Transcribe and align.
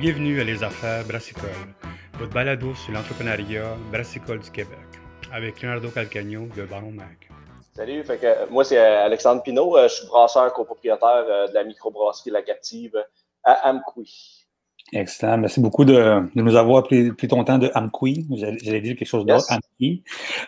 Bienvenue 0.00 0.40
à 0.40 0.44
Les 0.44 0.64
Affaires 0.64 1.04
Brassicole, 1.04 1.50
votre 2.18 2.32
balado 2.32 2.74
sur 2.74 2.90
l'entrepreneuriat 2.94 3.76
brassicole 3.92 4.40
du 4.40 4.50
Québec, 4.50 4.78
avec 5.30 5.60
Leonardo 5.60 5.90
Calcagno 5.90 6.46
de 6.56 6.64
Baron 6.64 6.92
Mag. 6.92 7.18
Salut, 7.76 8.02
fait 8.04 8.16
que, 8.16 8.24
euh, 8.24 8.46
moi 8.50 8.64
c'est 8.64 8.78
euh, 8.78 9.04
Alexandre 9.04 9.42
Pinault, 9.42 9.76
euh, 9.76 9.88
je 9.88 9.96
suis 9.96 10.06
brasseur 10.06 10.50
copropriétaire 10.54 11.48
de 11.50 11.52
la 11.52 11.64
microbrasserie 11.64 12.30
La 12.30 12.40
Captive 12.40 12.96
à 13.44 13.70
Amqui. 13.70 14.46
Excellent. 14.94 15.36
Merci 15.36 15.60
beaucoup 15.60 15.84
de, 15.84 16.22
nous 16.34 16.56
avoir 16.56 16.84
pris, 16.84 17.14
ton 17.28 17.44
temps 17.44 17.58
de 17.58 17.70
Amqui. 17.74 18.26
J'allais 18.30 18.80
dire 18.80 18.96
quelque 18.96 19.06
chose 19.06 19.26
d'autre, 19.26 19.44
Amqui. 19.50 20.02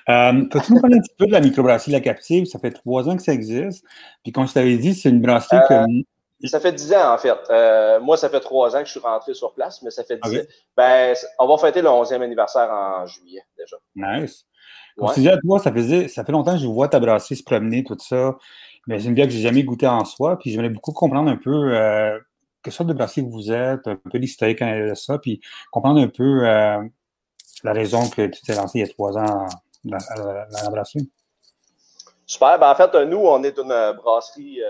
Peux-tu 0.07 0.73
nous 0.73 0.80
parler 0.80 0.96
un 0.96 1.03
petit 1.03 1.14
peu 1.19 1.27
de 1.27 1.32
la 1.32 1.41
microbrasserie 1.41 1.93
La 1.93 2.00
Captive? 2.00 2.46
Ça 2.46 2.59
fait 2.59 2.71
trois 2.71 3.07
ans 3.07 3.19
que 3.19 3.23
ça 3.23 3.34
existe. 3.34 3.84
Puis 4.23 4.32
comme 4.32 4.48
je 4.48 4.55
t'avais 4.55 4.79
dit, 4.79 4.95
c'est 4.95 5.11
une 5.11 5.21
brasserie 5.21 5.61
que 5.69 5.84
ça 6.49 6.61
fait 6.61 6.73
dix 6.73 6.93
ans, 6.93 7.15
en 7.15 7.19
fait. 7.19 7.39
Euh, 7.51 8.01
moi, 8.01 8.17
ça 8.17 8.29
fait 8.29 8.41
trois 8.41 8.75
ans 8.75 8.81
que 8.81 8.87
je 8.87 8.91
suis 8.91 9.00
rentré 9.00 9.35
sur 9.35 9.53
place, 9.53 9.81
mais 9.83 9.91
ça 9.91 10.03
fait 10.03 10.19
dix 10.23 10.39
ans. 10.39 10.43
Ben, 10.77 11.14
on 11.39 11.46
va 11.46 11.57
fêter 11.59 11.83
le 11.83 11.89
11e 11.89 12.21
anniversaire 12.21 12.71
en 12.71 13.07
juillet, 13.07 13.43
déjà. 13.57 13.77
Nice. 13.95 14.45
Ouais. 14.97 15.39
toi, 15.43 15.59
ça, 15.59 15.73
faisait, 15.73 16.09
ça 16.09 16.25
fait 16.25 16.33
longtemps 16.33 16.55
que 16.55 16.61
je 16.61 16.67
vois 16.67 16.89
ta 16.89 17.00
brasserie 17.00 17.36
se 17.36 17.45
promener, 17.45 17.85
tout 17.85 17.97
ça. 17.99 18.36
Mais 18.86 18.99
c'est 18.99 19.07
une 19.07 19.14
bière 19.14 19.27
que 19.27 19.33
j'ai 19.33 19.41
jamais 19.41 19.63
goûté 19.63 19.86
en 19.86 20.05
soi. 20.05 20.39
Puis 20.39 20.50
j'aimerais 20.50 20.69
beaucoup 20.69 20.93
comprendre 20.93 21.31
un 21.31 21.36
peu 21.36 21.75
euh, 21.75 22.19
quelle 22.63 22.72
sorte 22.72 22.89
de 22.89 22.95
brasserie 22.95 23.22
vous 23.22 23.53
êtes, 23.53 23.86
un 23.86 23.97
peu 23.97 24.19
l'historique 24.19 24.63
de 24.63 24.95
ça, 24.95 25.19
puis 25.19 25.41
comprendre 25.71 26.00
un 26.00 26.09
peu 26.09 26.47
euh, 26.47 26.83
la 27.63 27.72
raison 27.72 28.09
que 28.09 28.27
tu 28.27 28.43
t'es 28.43 28.55
lancé 28.55 28.81
il 28.81 28.86
y 28.86 28.91
a 28.91 28.93
trois 28.93 29.17
ans 29.17 29.47
dans, 29.85 29.99
la 30.17 30.71
brasserie. 30.71 31.09
Super. 32.27 32.59
Ben, 32.59 32.70
en 32.70 32.75
fait, 32.75 32.95
nous, 33.06 33.19
on 33.19 33.42
est 33.45 33.56
une 33.56 33.92
brasserie 33.97 34.61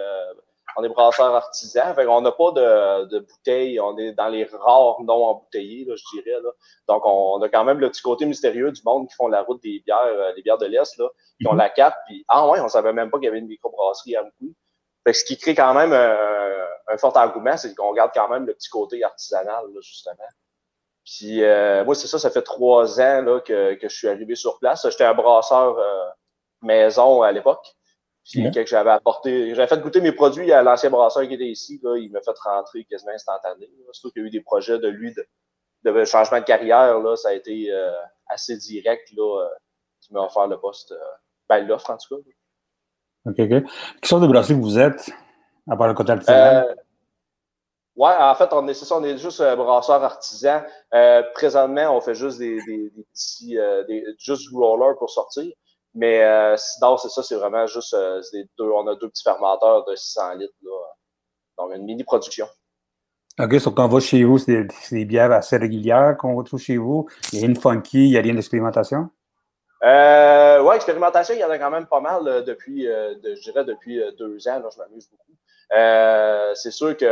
on 0.77 0.85
est 0.85 0.89
brasseur 0.89 1.35
artisan. 1.35 1.95
Fait 1.95 2.05
qu'on 2.05 2.21
n'a 2.21 2.33
pas 2.33 2.51
de, 2.53 3.05
de 3.07 3.19
bouteilles. 3.21 3.81
On 3.81 3.97
est 3.99 4.13
dans 4.13 4.29
les 4.29 4.45
rares 4.45 5.01
non 5.03 5.25
embouteillés, 5.25 5.85
là, 5.85 5.95
je 5.97 6.03
dirais. 6.17 6.41
Là. 6.43 6.51
Donc, 6.89 7.03
on, 7.05 7.41
a 7.43 7.49
quand 7.49 7.65
même 7.65 7.79
le 7.79 7.91
petit 7.91 8.03
côté 8.03 8.27
mystérieux 8.27 8.73
du 8.73 8.83
monde 8.85 9.09
qui 9.09 9.15
font 9.15 9.29
la 9.29 9.43
route 9.43 9.63
des 9.63 9.83
bières, 9.85 9.99
euh, 10.05 10.35
des 10.35 10.43
bières 10.43 10.59
de 10.59 10.67
l'Est, 10.67 10.97
là, 10.99 11.09
qui 11.41 11.47
ont 11.47 11.53
mhm. 11.53 11.59
la 11.59 11.71
carte. 11.71 11.97
Puis, 12.07 12.25
ah 12.29 12.49
ouais, 12.49 12.61
on 12.61 12.69
savait 12.69 12.93
même 12.93 13.11
pas 13.11 13.19
qu'il 13.19 13.27
y 13.27 13.29
avait 13.29 13.39
une 13.39 13.49
microbrasserie 13.49 14.17
à 14.17 14.23
Moukou. 14.23 14.55
Fait 15.05 15.13
que 15.13 15.19
ce 15.19 15.25
qui 15.25 15.37
crée 15.37 15.55
quand 15.55 15.75
même 15.75 15.93
un, 15.93 16.97
fort 16.99 17.17
engouement, 17.17 17.57
c'est 17.57 17.75
qu'on 17.75 17.93
garde 17.93 18.13
quand 18.15 18.29
même 18.29 18.47
le 18.47 18.55
petit 18.55 18.69
côté 18.69 19.03
artisanal, 19.03 19.65
là, 19.75 19.81
justement. 19.81 20.29
Puis 21.05 21.43
euh, 21.43 21.85
moi, 21.85 21.95
c'est 21.95 22.07
ça, 22.07 22.19
ça 22.19 22.31
fait 22.31 22.43
trois 22.43 23.01
ans 23.01 23.23
là, 23.23 23.41
que, 23.41 23.75
que 23.75 23.89
je 23.89 23.97
suis 23.97 24.09
arrivé 24.09 24.35
sur 24.37 24.59
place. 24.59 24.87
J'étais 24.89 25.05
un 25.05 25.15
brasseur 25.15 25.79
euh, 25.79 26.09
maison 26.63 27.23
à 27.23 27.33
l'époque. 27.33 27.75
Puis 28.25 28.51
que 28.51 28.67
j'avais 28.67 28.91
apporté, 28.91 29.55
j'avais 29.55 29.67
fait 29.67 29.81
goûter 29.81 30.01
mes 30.01 30.13
produits 30.13 30.53
à 30.53 30.63
l'ancien 30.63 30.91
brasseur 30.91 31.27
qui 31.27 31.35
était 31.35 31.49
ici. 31.49 31.81
Là, 31.83 31.97
il 31.97 32.11
m'a 32.13 32.21
fait 32.21 32.39
rentrer 32.45 32.85
quasiment 32.85 33.13
instantané. 33.13 33.69
Surtout 33.91 34.13
qu'il 34.13 34.23
y 34.23 34.25
a 34.25 34.29
eu 34.29 34.31
des 34.31 34.41
projets 34.41 34.79
de 34.79 34.89
lui 34.89 35.13
de, 35.13 35.91
de 35.91 36.05
changement 36.05 36.39
de 36.39 36.45
carrière. 36.45 37.01
Là, 37.01 37.17
ça 37.17 37.31
a 37.31 37.33
été 37.33 37.73
euh, 37.73 37.91
assez 38.29 38.57
direct 38.57 39.11
là, 39.17 39.43
euh, 39.43 39.49
qui 40.01 40.13
m'a 40.13 40.21
offert 40.21 40.47
le 40.47 40.59
poste. 40.59 40.93
Euh, 40.93 40.99
ben, 41.49 41.67
l'offre 41.67 41.91
en 41.91 41.97
tout 41.97 42.17
cas. 42.17 42.23
OK, 43.27 43.39
OK. 43.39 43.49
Quelle 43.49 43.65
sorte 44.05 44.23
de 44.23 44.29
brasserie 44.29 44.55
vous 44.55 44.79
êtes, 44.79 45.11
à 45.69 45.77
part 45.77 45.89
le 45.89 45.95
côté 45.95 46.13
artisanal? 46.13 46.65
Euh, 46.65 46.75
ouais, 47.97 48.15
en 48.17 48.35
fait, 48.37 48.53
on 48.53 48.69
est, 48.69 48.75
c'est 48.75 48.85
ça, 48.85 48.97
on 48.97 49.05
est 49.05 49.19
juste 49.19 49.41
euh, 49.41 49.57
brasseur 49.57 50.03
artisan. 50.03 50.63
présentement, 51.35 51.97
on 51.97 52.01
fait 52.01 52.15
juste 52.15 52.39
des, 52.39 52.63
des, 52.65 52.91
des 52.91 53.05
petits, 53.13 53.59
des, 53.89 54.05
juste 54.19 54.49
du 54.49 54.57
roller 54.57 54.97
pour 54.97 55.11
sortir. 55.11 55.53
Mais 55.95 56.23
euh, 56.23 56.57
sinon, 56.57 56.97
c'est 56.97 57.11
ça, 57.11 57.23
c'est 57.23 57.35
vraiment 57.35 57.67
juste 57.67 57.95
euh, 57.95 58.21
deux, 58.59 58.71
on 58.71 58.87
a 58.87 58.95
deux 58.95 59.09
petits 59.09 59.23
fermenteurs 59.23 59.85
de 59.85 59.95
600 59.95 60.35
litres. 60.35 60.55
Là, 60.63 60.71
donc, 61.59 61.75
une 61.75 61.85
mini-production. 61.85 62.47
OK, 63.39 63.61
so 63.61 63.71
quand 63.71 63.87
on 63.87 63.89
va 63.89 64.01
chez 64.01 64.25
vous, 64.25 64.39
c'est 64.39 64.67
des, 64.91 65.05
bières 65.05 65.33
assez 65.33 65.57
régulières 65.57 66.17
qu'on 66.19 66.37
retrouve 66.37 66.61
chez 66.61 66.77
vous. 66.77 67.09
Il 67.33 67.41
y 67.41 67.43
a 67.43 67.47
une 67.47 67.57
funky, 67.57 68.05
il 68.05 68.11
y 68.11 68.19
a 68.19 68.21
rien 68.21 68.35
d'expérimentation? 68.35 69.09
Euh, 69.83 70.63
oui, 70.63 70.77
expérimentation, 70.77 71.35
il 71.35 71.41
y 71.41 71.45
en 71.45 71.51
a 71.51 71.59
quand 71.59 71.71
même 71.71 71.87
pas 71.87 72.01
mal 72.01 72.29
euh, 72.29 72.43
depuis, 72.43 72.87
euh, 72.87 73.15
de, 73.17 73.35
je 73.35 73.43
dirais, 73.43 73.65
depuis 73.65 74.01
deux 74.19 74.49
ans. 74.49 74.61
Là, 74.61 74.69
je 74.73 74.79
m'amuse 74.79 75.09
beaucoup. 75.11 75.35
c'est 76.55 76.71
sûr 76.71 76.97
qu'il 76.97 77.09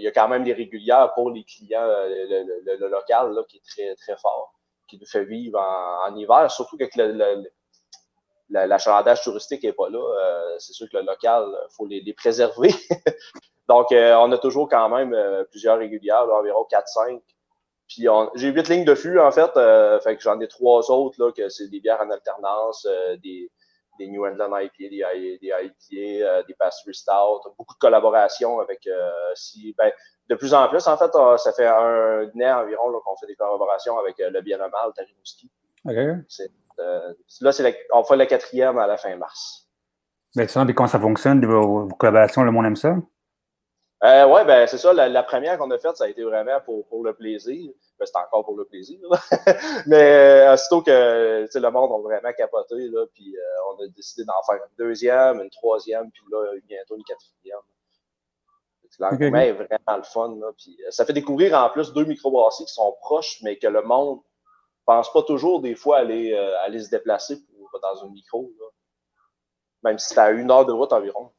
y 0.00 0.06
a 0.06 0.12
quand 0.12 0.28
même 0.28 0.44
des 0.44 0.52
régulières 0.52 1.12
pour 1.14 1.30
les 1.30 1.44
clients, 1.44 1.86
le, 1.86 2.76
le, 2.78 2.88
local 2.88 3.32
là, 3.32 3.42
qui 3.48 3.56
est 3.56 3.66
très, 3.66 3.94
très 3.96 4.16
fort, 4.20 4.54
qui 4.86 4.98
nous 4.98 5.06
fait 5.06 5.24
vivre 5.24 5.58
en, 5.58 6.10
en 6.12 6.16
hiver, 6.16 6.50
surtout 6.50 6.76
avec 6.76 6.94
le, 6.96 7.44
l'achalandage 8.50 9.22
touristique 9.22 9.62
n'est 9.64 9.72
pas 9.72 9.88
là. 9.88 9.98
Euh, 9.98 10.56
c'est 10.58 10.72
sûr 10.72 10.88
que 10.90 10.96
le 10.96 11.04
local, 11.04 11.46
il 11.48 11.74
faut 11.74 11.86
les, 11.86 12.14
préserver. 12.14 12.70
Donc, 13.68 13.90
euh, 13.90 14.14
on 14.16 14.30
a 14.30 14.38
toujours 14.38 14.68
quand 14.68 14.88
même 14.88 15.12
euh, 15.12 15.44
plusieurs 15.44 15.78
régulières, 15.78 16.28
environ 16.32 16.66
4-5. 16.70 17.20
Puis 17.88 18.06
j'ai 18.34 18.48
huit 18.48 18.68
lignes 18.68 18.84
de 18.84 18.94
fût, 18.96 19.18
en 19.20 19.30
fait. 19.30 19.52
fait 20.02 20.16
que 20.16 20.22
j'en 20.22 20.40
ai 20.40 20.48
trois 20.48 20.90
autres, 20.90 21.22
là, 21.22 21.30
que 21.30 21.48
c'est 21.48 21.68
des 21.68 21.78
bières 21.78 22.00
en 22.00 22.10
alternance, 22.10 22.84
des, 23.22 23.48
des 24.00 24.08
New 24.08 24.26
England 24.26 24.58
IPA, 24.58 25.14
des, 25.14 25.38
des 25.40 25.52
IPA, 25.52 26.42
des 26.42 26.54
Pastry 26.54 26.92
Stout. 26.92 27.48
Beaucoup 27.56 27.74
de 27.74 27.78
collaborations 27.78 28.58
avec 28.58 28.88
si 29.36 29.72
ben, 29.78 29.92
de 30.28 30.34
plus 30.34 30.52
en 30.52 30.68
plus, 30.68 30.84
en 30.88 30.96
fait, 30.96 31.12
ça 31.38 31.52
fait 31.52 31.68
un 31.68 32.24
an 32.24 32.62
environ 32.64 32.90
qu'on 33.04 33.16
fait 33.18 33.28
des 33.28 33.36
collaborations 33.36 33.96
avec 34.00 34.16
le 34.18 34.40
Bien 34.40 34.58
Mal, 34.58 34.92
Tarimouski. 34.96 35.48
OK. 35.84 36.26
Euh, 36.78 37.12
là, 37.40 37.52
c'est 37.52 37.86
on 37.92 38.04
fait 38.04 38.16
le 38.16 38.26
quatrième 38.26 38.78
à 38.78 38.86
la 38.86 38.96
fin 38.96 39.14
mars. 39.16 39.66
Excellent. 40.38 40.68
Et 40.68 40.74
comment 40.74 40.88
ça 40.88 41.00
fonctionne, 41.00 41.44
vos, 41.44 41.88
collaborations, 41.98 42.42
le 42.42 42.50
monde 42.50 42.66
aime 42.66 42.76
ça? 42.76 42.96
Euh, 44.04 44.26
oui, 44.26 44.42
ben, 44.46 44.66
c'est 44.66 44.78
ça. 44.78 44.92
La, 44.92 45.22
première 45.22 45.56
qu'on 45.56 45.70
a 45.70 45.78
faite, 45.78 45.96
ça 45.96 46.04
a 46.04 46.08
été 46.08 46.22
vraiment 46.22 46.60
pour, 46.64 46.86
pour 46.88 47.02
le 47.02 47.14
plaisir. 47.14 47.72
Ben, 47.98 48.04
c'est 48.04 48.18
encore 48.18 48.44
pour 48.44 48.56
le 48.56 48.66
plaisir. 48.66 48.98
Mais 49.86 50.46
euh, 50.46 50.54
aussitôt 50.54 50.82
que 50.82 51.48
le 51.52 51.70
monde 51.70 51.92
a 51.92 52.02
vraiment 52.02 52.32
capoté, 52.36 52.88
là, 52.88 53.06
puis 53.14 53.34
euh, 53.34 53.72
on 53.72 53.82
a 53.82 53.88
décidé 53.88 54.24
d'en 54.24 54.42
faire 54.44 54.56
une 54.56 54.84
deuxième, 54.84 55.40
une 55.40 55.50
troisième, 55.50 56.10
puis 56.10 56.22
là, 56.30 56.44
bientôt 56.66 56.96
une 56.96 57.04
quatrième. 57.04 57.58
L'engouement 58.98 59.40
est 59.40 59.52
vraiment 59.52 59.96
le 59.96 60.02
fun. 60.02 60.36
Là, 60.40 60.52
puis, 60.56 60.78
ça 60.90 61.04
fait 61.04 61.12
découvrir 61.12 61.54
en 61.54 61.68
plus 61.70 61.92
deux 61.92 62.04
microbrasseries 62.04 62.66
qui 62.66 62.72
sont 62.72 62.96
proches, 63.00 63.40
mais 63.42 63.58
que 63.58 63.66
le 63.66 63.82
monde 63.82 64.20
pense 64.86 65.12
pas 65.12 65.22
toujours 65.22 65.60
des 65.60 65.74
fois 65.74 65.98
aller, 65.98 66.32
euh, 66.32 66.64
aller 66.64 66.80
se 66.80 66.88
déplacer 66.88 67.42
pour, 67.44 67.80
dans 67.80 68.04
un 68.04 68.10
micro, 68.10 68.50
même 69.82 69.98
si 69.98 70.14
c'est 70.14 70.20
à 70.20 70.30
une 70.30 70.50
heure 70.50 70.64
de 70.64 70.72
route 70.72 70.92
environ. 70.92 71.32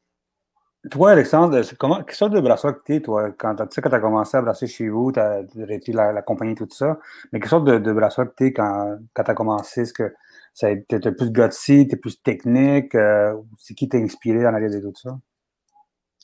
Toi, 0.91 1.11
Alexandre, 1.11 1.59
comment, 1.77 2.03
quelle 2.03 2.15
sorte 2.15 2.33
de 2.33 2.39
brasseur 2.39 2.77
que 2.77 2.83
tu 2.85 2.95
es, 2.95 3.01
toi? 3.01 3.31
Quand 3.31 3.55
tu 3.55 3.65
sais, 3.71 3.81
quand 3.81 3.89
tu 3.89 3.95
as 3.95 3.99
commencé 3.99 4.37
à 4.37 4.41
brasser 4.41 4.67
chez 4.67 4.87
vous, 4.87 5.11
tu 5.11 5.19
as 5.19 5.41
arrêté 5.61 5.91
la, 5.91 6.21
compagnie, 6.21 6.55
tout 6.55 6.67
ça. 6.69 6.97
Mais 7.31 7.39
quelle 7.39 7.49
sorte 7.49 7.65
de, 7.65 7.77
de 7.77 7.91
brasseur 7.91 8.29
que 8.29 8.35
tu 8.37 8.45
es 8.45 8.53
quand, 8.53 8.97
quand 9.13 9.23
tu 9.23 9.31
as 9.31 9.33
commencé? 9.33 9.81
Est-ce 9.81 9.93
que 9.93 10.13
tu 10.55 10.65
es 10.65 11.11
plus 11.11 11.31
gutsy, 11.31 11.87
tu 11.87 11.95
es 11.95 11.97
plus 11.97 12.21
technique? 12.21 12.93
Euh, 12.95 13.35
c'est 13.57 13.73
qui 13.73 13.89
t'a 13.89 13.97
inspiré 13.97 14.45
en 14.45 14.53
arrière 14.53 14.69
de 14.69 14.79
tout 14.79 14.93
ça? 14.95 15.17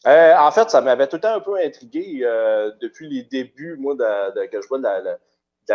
Euh, 0.06 0.36
en 0.38 0.52
fait, 0.52 0.70
ça 0.70 0.82
m'avait 0.82 1.08
tout 1.08 1.16
le 1.16 1.22
temps 1.22 1.36
un 1.36 1.40
peu 1.40 1.58
intrigué 1.58 2.20
depuis 2.80 3.10
les 3.10 3.24
débuts, 3.24 3.76
moi, 3.78 3.96
de, 3.96 4.48
que 4.48 4.62
je 4.62 4.68
vois 4.68 4.78
de 4.78 4.84
la 4.84 5.02
la 5.02 5.18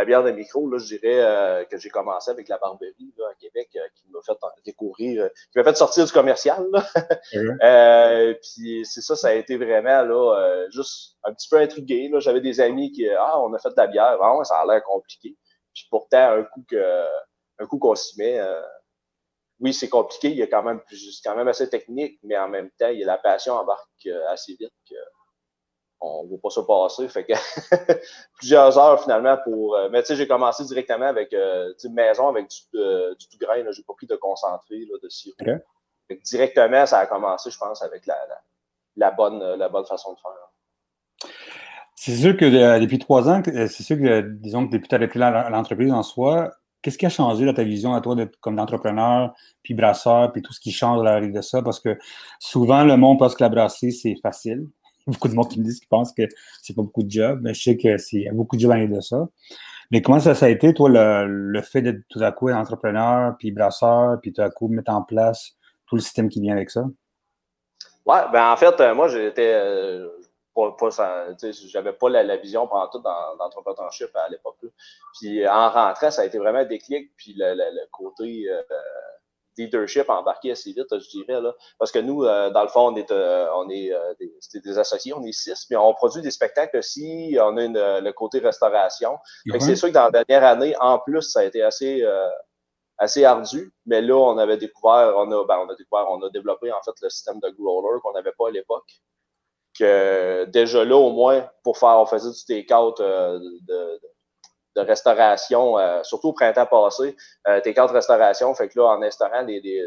bière 0.04 0.22
de 0.22 0.30
micro, 0.30 0.68
là, 0.68 0.78
je 0.78 0.96
dirais 0.96 1.20
euh, 1.20 1.64
que 1.64 1.78
j'ai 1.78 1.88
commencé 1.88 2.30
avec 2.30 2.48
la 2.48 2.58
Barberie 2.58 3.14
là, 3.16 3.26
à 3.30 3.34
Québec, 3.34 3.68
euh, 3.76 3.80
qui 3.94 4.04
m'a 4.10 4.20
fait 4.22 4.38
découvrir, 4.64 5.24
euh, 5.24 5.28
qui 5.52 5.58
m'a 5.58 5.64
fait 5.64 5.76
sortir 5.76 6.04
du 6.04 6.12
commercial. 6.12 6.66
puis 8.42 8.84
c'est 8.84 9.00
ça, 9.00 9.16
ça 9.16 9.28
a 9.28 9.34
été 9.34 9.56
vraiment 9.56 10.02
là, 10.02 10.66
juste 10.70 11.16
un 11.24 11.32
petit 11.32 11.48
peu 11.48 11.58
intrigué. 11.58 12.10
J'avais 12.18 12.40
des 12.40 12.60
amis 12.60 12.92
qui 12.92 13.08
Ah, 13.08 13.40
on 13.40 13.52
a 13.54 13.58
fait 13.58 13.70
de 13.70 13.74
la 13.76 13.86
bière, 13.86 14.18
ah, 14.20 14.44
ça 14.44 14.58
a 14.58 14.66
l'air 14.66 14.82
compliqué. 14.82 15.36
Puis 15.74 15.86
pourtant, 15.90 16.32
un 16.32 16.42
coup 16.44 16.64
que 16.68 17.04
un 17.60 17.66
coup 17.66 17.78
qu'on 17.78 17.94
s'y 17.94 18.18
met, 18.18 18.40
oui, 19.60 19.74
c'est 19.74 19.88
compliqué, 19.88 20.30
il 20.30 20.36
y 20.36 20.42
a 20.42 20.46
quand 20.46 20.62
même 20.62 20.80
plus, 20.86 21.20
quand 21.24 21.34
même 21.34 21.48
assez 21.48 21.68
technique, 21.68 22.18
mais 22.22 22.38
en 22.38 22.48
même 22.48 22.70
temps, 22.78 22.88
il 22.88 23.00
y 23.00 23.02
a 23.02 23.06
la 23.06 23.18
passion 23.18 23.54
embarque 23.54 24.08
assez 24.28 24.54
vite 24.58 24.72
que 24.88 24.94
on 26.00 26.24
ne 26.24 26.30
va 26.30 26.36
pas 26.42 26.50
se 26.50 26.60
passer. 26.60 27.08
Fait 27.08 27.24
que 27.24 27.32
plusieurs 28.38 28.78
heures 28.78 29.02
finalement 29.02 29.36
pour. 29.44 29.76
Euh, 29.76 29.88
mais 29.90 30.02
tu 30.02 30.08
sais, 30.08 30.16
j'ai 30.16 30.28
commencé 30.28 30.64
directement 30.64 31.06
avec 31.06 31.32
euh, 31.32 31.72
une 31.84 31.94
maison 31.94 32.28
avec 32.28 32.48
du, 32.48 32.78
euh, 32.78 33.14
du 33.14 33.28
tout 33.28 33.38
grain. 33.38 33.62
J'ai 33.70 33.82
pas 33.82 33.94
pris 33.94 34.06
de 34.06 34.16
concentré 34.16 34.78
là, 34.90 34.98
de 35.02 35.08
sirop. 35.08 35.36
Fait 36.08 36.16
que 36.16 36.22
directement, 36.22 36.86
ça 36.86 36.98
a 36.98 37.06
commencé, 37.06 37.50
je 37.50 37.58
pense, 37.58 37.82
avec 37.82 38.06
la, 38.06 38.16
la, 38.96 39.10
bonne, 39.10 39.40
la 39.56 39.68
bonne 39.68 39.84
façon 39.84 40.14
de 40.14 40.18
faire. 40.18 41.32
C'est 41.94 42.14
sûr 42.14 42.36
que 42.36 42.78
depuis 42.78 42.98
trois 42.98 43.28
ans, 43.28 43.42
c'est 43.44 43.82
sûr 43.82 43.96
que, 43.98 44.20
disons 44.20 44.66
que 44.66 44.72
depuis 44.72 44.88
tu 44.88 44.94
as 44.94 45.50
l'entreprise 45.50 45.92
en 45.92 46.02
soi, 46.02 46.50
qu'est-ce 46.80 46.96
qui 46.96 47.04
a 47.04 47.10
changé 47.10 47.44
dans 47.44 47.52
ta 47.52 47.64
vision 47.64 47.92
à 47.92 48.00
toi 48.00 48.14
de, 48.14 48.30
comme 48.40 48.58
entrepreneur, 48.58 49.34
puis 49.62 49.74
brasseur, 49.74 50.32
puis 50.32 50.40
tout 50.40 50.54
ce 50.54 50.60
qui 50.60 50.72
change 50.72 51.06
à 51.06 51.20
la 51.20 51.26
de 51.26 51.40
ça? 51.42 51.60
Parce 51.60 51.78
que 51.78 51.98
souvent, 52.38 52.84
le 52.84 52.96
monde 52.96 53.18
pense 53.18 53.34
que 53.34 53.42
la 53.42 53.50
brasserie, 53.50 53.92
c'est 53.92 54.16
facile 54.22 54.66
beaucoup 55.10 55.28
de 55.28 55.34
monde 55.34 55.48
qui 55.48 55.58
me 55.58 55.64
disent 55.64 55.80
qu'ils 55.80 55.88
pensent 55.88 56.12
que 56.12 56.22
c'est 56.62 56.74
pas 56.74 56.82
beaucoup 56.82 57.02
de 57.02 57.10
job, 57.10 57.40
mais 57.42 57.54
je 57.54 57.62
sais 57.62 57.98
c'est 57.98 58.18
y 58.18 58.28
a 58.28 58.32
beaucoup 58.32 58.56
de 58.56 58.60
job 58.60 58.72
de 58.72 59.00
ça. 59.00 59.26
Mais 59.90 60.02
comment 60.02 60.20
ça, 60.20 60.34
ça 60.34 60.46
a 60.46 60.48
été, 60.50 60.74
toi, 60.74 60.88
le, 60.90 61.62
fait 61.62 61.80
d'être 61.80 62.02
tout 62.10 62.20
à 62.22 62.30
coup 62.32 62.50
entrepreneur, 62.50 63.34
puis 63.38 63.50
brasseur, 63.52 64.18
puis 64.20 64.32
tout 64.32 64.42
à 64.42 64.50
coup 64.50 64.68
mettre 64.68 64.92
en 64.92 65.02
place 65.02 65.52
tout 65.86 65.96
le 65.96 66.02
système 66.02 66.28
qui 66.28 66.40
vient 66.40 66.54
avec 66.54 66.70
ça? 66.70 66.84
Ouais, 68.04 68.20
ben 68.32 68.52
en 68.52 68.56
fait, 68.56 68.80
euh, 68.80 68.94
moi, 68.94 69.08
j'étais. 69.08 69.54
Euh, 69.54 70.08
pas, 70.54 70.90
j'avais 71.68 71.92
pas 71.92 72.08
la, 72.08 72.36
vision 72.36 72.66
pendant 72.66 72.88
tout 72.88 72.98
dans, 72.98 73.36
l'entrepreneurship 73.38 74.08
à 74.14 74.28
l'époque. 74.28 74.56
Puis 75.18 75.46
en 75.46 75.70
rentrant, 75.70 76.10
ça 76.10 76.22
a 76.22 76.24
été 76.24 76.38
vraiment 76.38 76.58
un 76.58 76.64
déclic. 76.64 77.12
Puis 77.16 77.34
le, 77.36 77.86
côté 77.92 78.46
euh, 78.50 78.62
leadership 79.58 80.08
embarqué 80.08 80.52
assez 80.52 80.72
vite, 80.72 80.86
je 80.90 81.10
dirais. 81.10 81.40
Là. 81.40 81.54
Parce 81.78 81.92
que 81.92 81.98
nous, 81.98 82.24
euh, 82.24 82.50
dans 82.50 82.62
le 82.62 82.68
fond, 82.68 82.92
on 82.92 82.96
est, 82.96 83.10
euh, 83.10 83.46
on 83.54 83.68
est 83.68 83.92
des, 84.18 84.60
des, 84.60 84.78
associés, 84.78 85.12
on 85.12 85.22
est 85.24 85.32
six, 85.32 85.66
mais 85.70 85.76
on 85.76 85.92
produit 85.94 86.22
des 86.22 86.30
spectacles 86.30 86.78
aussi. 86.78 87.36
On 87.40 87.56
a 87.56 88.00
le 88.00 88.10
côté 88.12 88.38
restauration. 88.38 89.18
C'est 89.60 89.76
sûr 89.76 89.88
que 89.88 89.94
dans 89.94 90.10
la 90.10 90.24
dernière 90.24 90.48
année, 90.48 90.74
en 90.80 90.98
plus, 90.98 91.22
ça 91.22 91.40
a 91.40 91.44
été 91.44 91.62
assez 91.62 92.04
assez 92.98 93.24
ardu, 93.24 93.72
mais 93.86 94.02
là, 94.02 94.16
on 94.16 94.36
avait 94.38 94.56
découvert, 94.56 95.14
on 95.16 95.30
a, 95.30 95.44
ben, 95.46 95.58
on 95.64 95.68
a 95.70 95.76
découvert, 95.76 96.10
on 96.10 96.20
a 96.22 96.30
développé 96.30 96.72
en 96.72 96.82
fait 96.82 96.94
le 97.00 97.08
système 97.08 97.38
de 97.38 97.48
growler 97.50 98.00
qu'on 98.02 98.12
n'avait 98.12 98.32
pas 98.36 98.48
à 98.48 98.50
l'époque. 98.50 98.90
Que 99.78 100.44
déjà 100.46 100.84
là, 100.84 100.96
au 100.96 101.12
moins, 101.12 101.48
pour 101.62 101.78
faire, 101.78 101.96
on 102.00 102.06
faisait 102.06 102.30
du 102.30 102.44
take-out 102.44 102.98
euh, 102.98 103.38
de, 103.38 104.00
de, 104.78 104.86
restauration, 104.86 105.78
euh, 105.78 106.02
surtout 106.02 106.28
au 106.28 106.32
printemps 106.32 106.66
passé, 106.66 107.16
euh, 107.46 107.60
take-out 107.60 107.90
restauration, 107.90 108.54
fait 108.54 108.68
que 108.68 108.78
là, 108.78 108.86
en 108.86 109.02
instaurant 109.02 109.42
les, 109.42 109.60
les, 109.60 109.82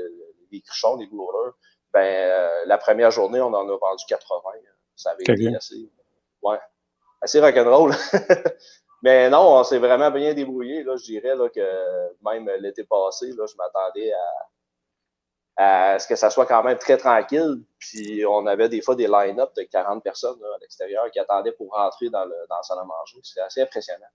les 0.52 0.62
cruchons, 0.62 0.98
les 0.98 1.08
growlers, 1.08 1.52
ben, 1.94 2.02
euh, 2.06 2.50
la 2.66 2.78
première 2.78 3.12
journée, 3.12 3.42
on 3.42 3.54
en 3.54 3.68
a 3.68 3.78
vendu 3.78 4.04
80. 4.08 4.42
Ça 4.96 5.12
avait 5.12 5.24
été 5.24 5.56
assez, 5.56 5.90
ouais, 6.42 6.60
assez 7.22 7.40
rock'n'roll. 7.40 7.94
Mais 9.04 9.30
non, 9.30 9.60
on 9.60 9.64
s'est 9.64 9.80
vraiment 9.80 10.12
bien 10.12 10.34
débrouillé. 10.34 10.84
Là, 10.84 10.96
je 10.96 11.04
dirais 11.04 11.36
là, 11.36 11.50
que 11.50 12.14
même 12.24 12.50
l'été 12.60 12.84
passé, 12.84 13.32
là, 13.32 13.46
je 13.48 13.56
m'attendais 13.58 14.14
à, 14.14 15.94
à, 15.94 16.00
ce 16.00 16.08
que 16.08 16.16
ça 16.16 16.30
soit 16.30 16.46
quand 16.46 16.64
même 16.64 16.78
très 16.78 16.98
tranquille. 16.98 17.64
Puis 17.80 18.24
on 18.26 18.46
avait 18.46 18.70
des 18.70 18.82
fois 18.82 18.96
des 18.96 19.08
line-up 19.08 19.52
de 19.58 19.64
40 19.64 20.04
personnes 20.04 20.40
là, 20.40 20.48
à 20.56 20.60
l'extérieur 20.60 21.10
qui 21.12 21.20
attendaient 21.20 21.52
pour 21.52 21.72
rentrer 21.72 22.10
dans 22.10 22.26
le, 22.26 22.36
dans 22.48 22.58
le 22.58 22.64
salon 22.64 22.82
à 22.82 22.86
manger. 22.86 23.20
C'était 23.24 23.42
assez 23.42 23.62
impressionnant. 23.62 24.06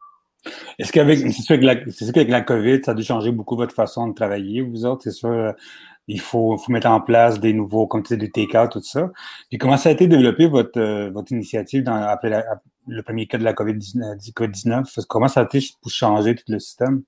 Est-ce 0.79 0.93
qu'avec 0.93 1.19
c'est 1.19 1.43
sûr, 1.43 1.59
qu'avec 1.59 2.29
la 2.29 2.41
COVID, 2.41 2.83
ça 2.85 2.93
a 2.93 2.95
dû 2.95 3.03
changer 3.03 3.33
beaucoup 3.33 3.57
votre 3.57 3.75
façon 3.75 4.09
de 4.09 4.15
travailler, 4.15 4.63
vous 4.63 4.85
autres, 4.85 5.03
c'est 5.05 5.11
sûr 5.11 5.55
il 6.09 6.21
faut, 6.21 6.57
faut, 6.59 6.73
mettre 6.73 6.89
en 6.89 7.01
place 7.01 7.41
des 7.41 7.53
nouveaux, 7.53 7.87
comme 7.87 8.03
tu 8.03 8.11
sais, 8.11 8.17
du 8.17 8.31
take-out, 8.31 8.71
tout 8.71 8.83
ça. 8.83 9.11
Puis 9.49 9.59
comment 9.59 9.77
ça 9.77 9.89
a 9.89 9.93
été 9.93 10.07
développé 10.07 10.47
votre, 10.47 10.79
euh, 10.79 11.11
votre 11.11 11.33
initiative 11.33 11.83
dans, 11.83 11.97
après 11.97 12.45
le 12.87 13.03
premier 13.03 13.27
cas 13.27 13.39
de 13.39 13.45
la 13.45 13.53
COVID-19? 13.53 15.05
comment 15.09 15.29
ça 15.29 15.41
a 15.41 15.45
été 15.45 15.61
pour 15.81 15.91
changer 15.91 16.35
tout 16.35 16.45
le 16.49 16.59
système? 16.59 17.03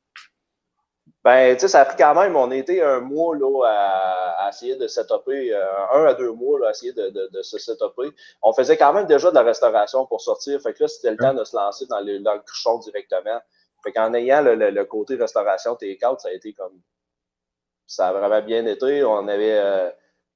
Ben, 1.28 1.54
tu 1.56 1.60
sais, 1.60 1.69
ça 1.69 1.82
a 1.82 1.84
pris 1.84 1.98
quand 1.98 2.14
même, 2.14 2.34
on 2.36 2.50
a 2.50 2.56
été 2.56 2.82
un 2.82 3.00
mois 3.00 3.36
là, 3.36 3.66
à, 3.66 4.48
essayer 4.48 4.76
de 4.76 4.86
setuper, 4.86 5.54
euh, 5.54 5.66
un 5.92 6.06
à 6.06 6.14
deux 6.14 6.32
mois 6.32 6.58
là, 6.58 6.69
à 6.69 6.70
essayer 6.70 6.94
de, 6.94 7.10
de, 7.10 7.28
de, 7.30 7.42
se 7.42 7.58
setuper. 7.58 8.08
On 8.40 8.54
faisait 8.54 8.78
quand 8.78 8.94
même 8.94 9.04
déjà 9.04 9.28
de 9.28 9.34
la 9.34 9.42
restauration 9.42 10.06
pour 10.06 10.22
sortir. 10.22 10.58
Fait 10.62 10.72
que 10.72 10.84
là, 10.84 10.88
c'était 10.88 11.10
le 11.10 11.19
temps 11.19 11.34
de 11.34 11.44
se 11.44 11.54
lancer 11.54 11.84
dans 11.84 12.00
le, 12.00 12.20
dans 12.20 12.32
le 12.32 12.40
cruchon 12.40 12.78
directement. 12.78 13.38
Fait 13.84 13.92
qu'en 13.92 14.14
ayant 14.14 14.40
le, 14.40 14.54
le, 14.54 14.84
côté 14.86 15.16
restauration 15.16 15.76
take-out, 15.76 16.19
ça 16.19 16.30
a 16.30 16.32
été 16.32 16.54
comme 16.54 16.80
ça 17.86 18.08
a 18.08 18.12
vraiment 18.14 18.40
bien 18.40 18.64
été. 18.64 19.04
On 19.04 19.28
avait 19.28 19.58
euh, 19.58 19.90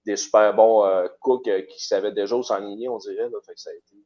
des 0.04 0.16
super 0.16 0.52
bons 0.52 0.84
euh, 0.84 1.08
cooks 1.20 1.48
euh, 1.48 1.62
qui 1.62 1.82
savaient 1.86 2.12
déjà 2.12 2.36
où 2.36 2.42
s'enligner, 2.42 2.90
on 2.90 2.98
dirait. 2.98 3.30
Là. 3.30 3.38
Fait 3.46 3.54
que 3.54 3.60
ça 3.60 3.70
a 3.70 3.72
été. 3.72 3.96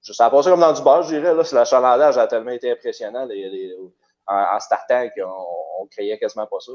ça 0.00 0.24
a 0.24 0.30
passé 0.30 0.48
comme 0.48 0.60
dans 0.60 0.72
du 0.72 0.82
bar, 0.82 1.02
je 1.02 1.16
dirais. 1.16 1.34
Là. 1.34 1.42
L'achalandage 1.52 2.16
a 2.16 2.26
tellement 2.28 2.52
été 2.52 2.70
impressionnant 2.70 3.26
les, 3.26 3.76
en, 4.26 4.60
startant 4.60 5.08
qu'on 5.16 5.82
on 5.82 5.86
créait 5.86 6.18
quasiment 6.18 6.46
pas 6.46 6.60
ça. 6.60 6.72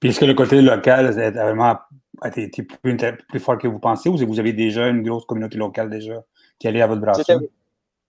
Puis 0.00 0.08
est-ce 0.08 0.20
que 0.20 0.24
le 0.24 0.34
côté 0.34 0.62
local 0.62 1.06
a 1.06 1.30
vraiment 1.30 1.76
été 2.24 2.48
plus, 2.62 2.96
plus, 3.28 3.40
fort 3.40 3.58
que 3.58 3.68
vous 3.68 3.78
pensez 3.78 4.08
ou 4.08 4.16
vous 4.16 4.40
avez 4.40 4.52
déjà 4.52 4.88
une 4.88 5.02
grosse 5.02 5.26
communauté 5.26 5.58
locale 5.58 5.90
déjà 5.90 6.24
qui 6.58 6.66
allait 6.68 6.80
à 6.80 6.86
votre 6.86 7.02
brasserie? 7.02 7.50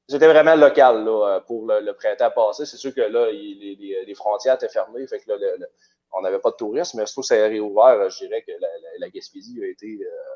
C'était 0.09 0.27
vraiment 0.27 0.55
local 0.55 1.03
là, 1.03 1.41
pour 1.45 1.67
le, 1.67 1.91
printemps 1.91 2.31
passé. 2.33 2.65
C'est 2.65 2.77
sûr 2.77 2.95
que 2.95 3.01
là, 3.01 3.29
les, 3.29 4.03
les, 4.05 4.15
frontières 4.15 4.55
étaient 4.55 4.69
fermées. 4.69 5.05
Fait 5.07 5.19
que 5.19 5.29
là, 5.29 5.35
le, 5.37 5.65
on 6.13 6.21
n'avait 6.21 6.39
pas 6.39 6.51
de 6.51 6.55
tourisme, 6.55 6.99
mais 6.99 7.05
surtout 7.05 7.23
ça 7.23 7.35
a 7.35 7.47
réouvert, 7.47 8.09
je 8.09 8.25
dirais 8.25 8.43
que 8.45 8.51
la, 8.99 9.09
Gaspésie 9.09 9.61
a 9.63 9.67
été 9.67 9.99
euh, 10.01 10.35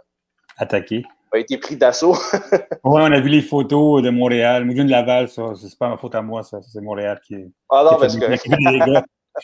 attaquée. 0.58 1.04
A 1.34 1.40
été 1.40 1.58
pris 1.58 1.78
d'assaut. 1.78 2.14
oui, 2.84 3.02
on 3.02 3.12
a 3.12 3.20
vu 3.22 3.30
les 3.30 3.42
photos 3.42 4.02
de 4.02 4.10
Montréal. 4.10 4.66
Moi, 4.66 4.76
de 4.76 4.90
Laval, 4.90 5.30
ça, 5.30 5.44
c'est 5.56 5.78
pas 5.78 5.88
ma 5.88 5.98
faute 5.98 6.14
à 6.16 6.22
moi, 6.22 6.44
ça. 6.44 6.60
C'est 6.62 6.82
Montréal 6.82 7.22
qui 7.26 7.36
est. 7.36 7.50
Ah 7.70 7.88
non, 7.90 7.98
parce 7.98 8.18
que. 8.18 8.36
Qui 8.36 8.50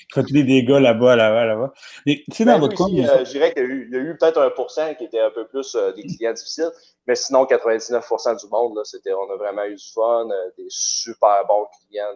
tous 0.10 0.26
les 0.32 0.44
dégâts 0.44 0.82
là-bas, 0.82 1.16
là-bas, 1.16 1.46
là-bas. 1.46 1.74
Mais, 2.06 2.24
tu 2.30 2.36
sais, 2.36 2.46
dans 2.46 2.54
ben, 2.54 2.60
votre 2.60 2.76
coin. 2.76 2.90
Euh, 2.90 3.24
je 3.24 3.32
dirais 3.32 3.54
qu'il 3.54 3.64
y 3.64 3.96
a 3.96 4.00
eu, 4.00 4.18
peut-être 4.20 4.42
un 4.42 4.50
pourcent 4.50 4.94
qui 4.96 5.06
était 5.06 5.22
un 5.22 5.32
peu 5.32 5.48
plus 5.48 5.76
euh, 5.76 5.94
des 5.94 6.04
clients 6.04 6.34
difficiles, 6.34 6.72
mais 7.08 7.16
sinon, 7.16 7.46
99% 7.46 8.42
du 8.44 8.52
monde, 8.52 8.76
là, 8.76 8.82
c'était, 8.84 9.14
on 9.14 9.32
a 9.32 9.38
vraiment 9.38 9.64
eu 9.64 9.76
du 9.76 9.92
fun, 9.94 10.28
des 10.58 10.66
super 10.68 11.46
bons 11.48 11.68
clients, 11.88 12.10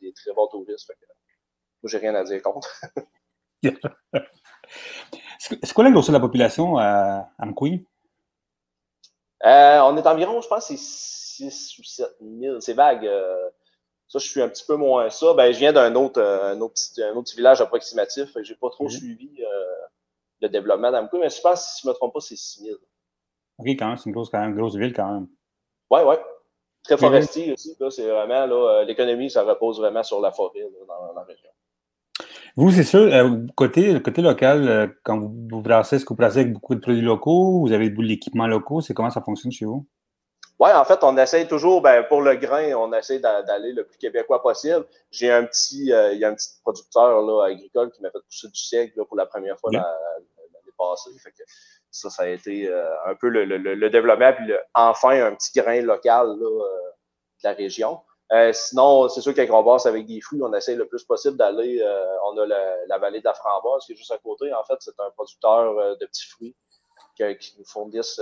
des, 0.00 0.12
très 0.14 0.32
bons 0.34 0.46
touristes. 0.46 0.86
Fait 0.86 0.94
que, 0.94 1.06
moi, 1.82 1.90
j'ai 1.90 1.98
rien 1.98 2.14
à 2.14 2.24
dire 2.24 2.42
contre. 2.42 2.80
C'est 5.38 5.72
quoi 5.72 5.84
la 5.84 5.90
grosseur 5.90 6.12
de 6.12 6.18
la 6.18 6.20
population 6.20 6.78
à 6.78 7.28
Amqui? 7.38 7.84
Euh, 9.44 9.80
on 9.80 9.96
est 9.96 10.06
environ, 10.06 10.40
je 10.40 10.48
pense, 10.48 10.66
c'est 10.66 10.78
6 10.78 11.78
ou 11.78 11.84
7 11.84 12.16
000. 12.20 12.60
C'est 12.60 12.74
vague. 12.74 13.06
Euh, 13.06 13.48
ça, 14.08 14.18
je 14.18 14.26
suis 14.26 14.42
un 14.42 14.48
petit 14.48 14.64
peu 14.66 14.76
moins 14.76 15.10
ça. 15.10 15.34
Ben, 15.34 15.52
je 15.52 15.58
viens 15.58 15.72
d'un 15.72 15.94
autre, 15.94 16.20
euh, 16.20 16.54
un 16.54 16.60
autre, 16.60 16.74
petit, 16.74 17.02
un 17.02 17.14
autre 17.14 17.34
village 17.34 17.60
approximatif. 17.60 18.30
Je 18.42 18.52
n'ai 18.52 18.58
pas 18.58 18.70
trop 18.70 18.84
mhm. 18.84 18.90
suivi 18.90 19.42
le 20.40 20.48
développement 20.48 20.92
d'Amqui, 20.92 21.18
mais 21.18 21.30
je 21.30 21.40
pense, 21.40 21.74
si 21.74 21.82
je 21.82 21.88
ne 21.88 21.92
me 21.92 21.96
trompe 21.96 22.14
pas, 22.14 22.20
c'est 22.20 22.36
6 22.36 22.64
000. 22.64 22.78
OK, 23.58 23.66
quand 23.66 23.88
même, 23.88 23.96
c'est 23.96 24.06
une 24.06 24.12
grosse, 24.12 24.30
quand 24.30 24.40
même, 24.40 24.54
grosse 24.56 24.76
ville 24.76 24.92
quand 24.92 25.12
même. 25.12 25.28
Oui, 25.90 26.00
oui. 26.06 26.14
Très 26.84 26.96
forestier 26.96 27.52
aussi. 27.52 27.76
C'est 27.90 28.08
vraiment, 28.08 28.82
l'économie, 28.82 29.30
ça 29.30 29.42
repose 29.42 29.78
vraiment 29.78 30.02
sur 30.02 30.20
la 30.20 30.30
forêt 30.30 30.68
dans, 30.86 31.12
la 31.12 31.22
région. 31.22 31.50
Vous, 32.56 32.70
c'est 32.70 32.82
sûr, 32.84 33.00
euh, 33.00 33.30
côté, 33.56 34.00
côté 34.02 34.20
local, 34.22 34.68
euh, 34.68 34.86
quand 35.04 35.18
vous, 35.18 35.32
vous 35.50 35.62
brassez, 35.62 35.96
est-ce 35.96 36.04
que 36.04 36.10
vous 36.10 36.16
brassez 36.16 36.40
avec 36.40 36.52
beaucoup 36.52 36.74
de 36.74 36.80
produits 36.80 37.02
locaux? 37.02 37.60
Vous 37.60 37.72
avez 37.72 37.90
de 37.90 38.02
l'équipement 38.02 38.46
locaux? 38.46 38.80
C'est 38.80 38.94
comment 38.94 39.10
ça 39.10 39.20
fonctionne 39.20 39.52
chez 39.52 39.64
vous? 39.64 39.86
Oui, 40.58 40.70
en 40.72 40.84
fait, 40.84 40.98
on 41.02 41.16
essaye 41.16 41.46
toujours, 41.46 41.82
ben, 41.82 42.02
pour 42.08 42.20
le 42.20 42.34
grain, 42.34 42.72
on 42.74 42.92
essaie 42.92 43.20
d'aller 43.20 43.72
le 43.72 43.84
plus 43.84 43.96
québécois 43.96 44.42
possible. 44.42 44.84
J'ai 45.10 45.30
un 45.30 45.44
petit, 45.44 45.92
euh, 45.92 46.12
il 46.12 46.18
y 46.18 46.24
a 46.24 46.30
un 46.30 46.34
petit 46.34 46.48
producteur 46.62 47.22
là, 47.22 47.44
agricole 47.44 47.92
qui 47.92 48.02
m'a 48.02 48.10
fait 48.10 48.18
pousser 48.26 48.48
du 48.48 48.60
siècle 48.60 49.04
pour 49.06 49.16
la 49.16 49.26
première 49.26 49.56
fois 49.58 49.70
l'année 49.72 49.86
passée. 50.76 51.10
Fait 51.22 51.30
que 51.30 51.44
ça, 51.90 52.10
ça 52.10 52.24
a 52.24 52.28
été 52.28 52.68
un 53.06 53.14
peu 53.14 53.28
le, 53.28 53.44
le, 53.44 53.56
le 53.56 53.90
développement, 53.90 54.32
puis 54.32 54.52
enfin 54.74 55.24
un 55.24 55.34
petit 55.34 55.52
grain 55.54 55.80
local 55.80 56.26
là, 56.26 56.34
de 56.34 57.44
la 57.44 57.52
région. 57.52 58.00
Euh, 58.32 58.52
sinon, 58.52 59.08
c'est 59.08 59.22
sûr 59.22 59.32
qu'avec 59.32 59.50
on 59.52 59.76
avec 59.76 60.06
des 60.06 60.20
fruits, 60.20 60.40
on 60.42 60.52
essaie 60.52 60.74
le 60.74 60.86
plus 60.86 61.02
possible 61.04 61.36
d'aller. 61.36 61.80
Euh, 61.80 62.16
on 62.26 62.36
a 62.38 62.46
la, 62.46 62.98
vallée 62.98 63.20
de 63.20 63.24
la 63.24 63.32
framboise 63.32 63.84
qui 63.86 63.92
est 63.92 63.96
juste 63.96 64.10
à 64.10 64.18
côté. 64.18 64.52
En 64.52 64.64
fait, 64.64 64.76
c'est 64.80 64.98
un 64.98 65.10
producteur 65.10 65.78
euh, 65.78 65.94
de 65.96 66.06
petits 66.06 66.28
fruits 66.28 66.54
qui, 67.16 67.54
nous 67.58 67.64
fournissent 67.64 68.20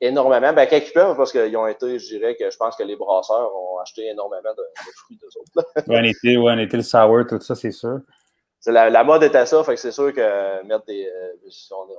énormément. 0.00 0.52
Ben, 0.52 0.66
quand 0.68 0.78
ils 0.84 0.92
peuvent, 0.92 1.16
parce 1.16 1.30
qu'ils 1.30 1.56
ont 1.56 1.66
été, 1.68 1.98
je 1.98 2.16
dirais 2.16 2.34
que 2.34 2.50
je 2.50 2.56
pense 2.56 2.74
que 2.74 2.82
les 2.82 2.96
brasseurs 2.96 3.54
ont 3.54 3.78
acheté 3.78 4.08
énormément 4.08 4.52
de, 4.52 4.64
fruits 4.96 5.16
d'eux 5.16 5.28
autres. 5.38 5.70
oui, 5.86 5.96
on 5.96 6.02
était, 6.02 6.36
ouais, 6.36 6.52
on 6.52 6.58
était 6.58 6.78
le 6.78 6.82
sour, 6.82 7.24
tout 7.28 7.40
ça, 7.40 7.54
c'est 7.54 7.70
sûr. 7.70 8.00
La, 8.66 8.90
la, 8.90 9.04
mode 9.04 9.22
est 9.22 9.34
à 9.36 9.46
ça, 9.46 9.62
fait 9.62 9.74
que 9.74 9.80
c'est 9.80 9.92
sûr 9.92 10.12
que 10.12 10.62
mettre 10.64 10.86
des. 10.86 11.08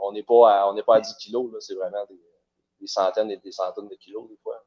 on 0.01 0.11
n'est 0.11 0.23
pas, 0.23 0.63
à, 0.63 0.83
pas 0.85 0.95
à 0.95 0.99
10 0.99 1.15
kilos, 1.15 1.49
c'est 1.59 1.75
vraiment 1.75 2.05
des, 2.09 2.19
des 2.81 2.87
centaines 2.87 3.31
et 3.31 3.37
des 3.37 3.51
centaines 3.51 3.87
de 3.87 3.95
kilos 3.95 4.27
des 4.27 4.37
fois. 4.43 4.60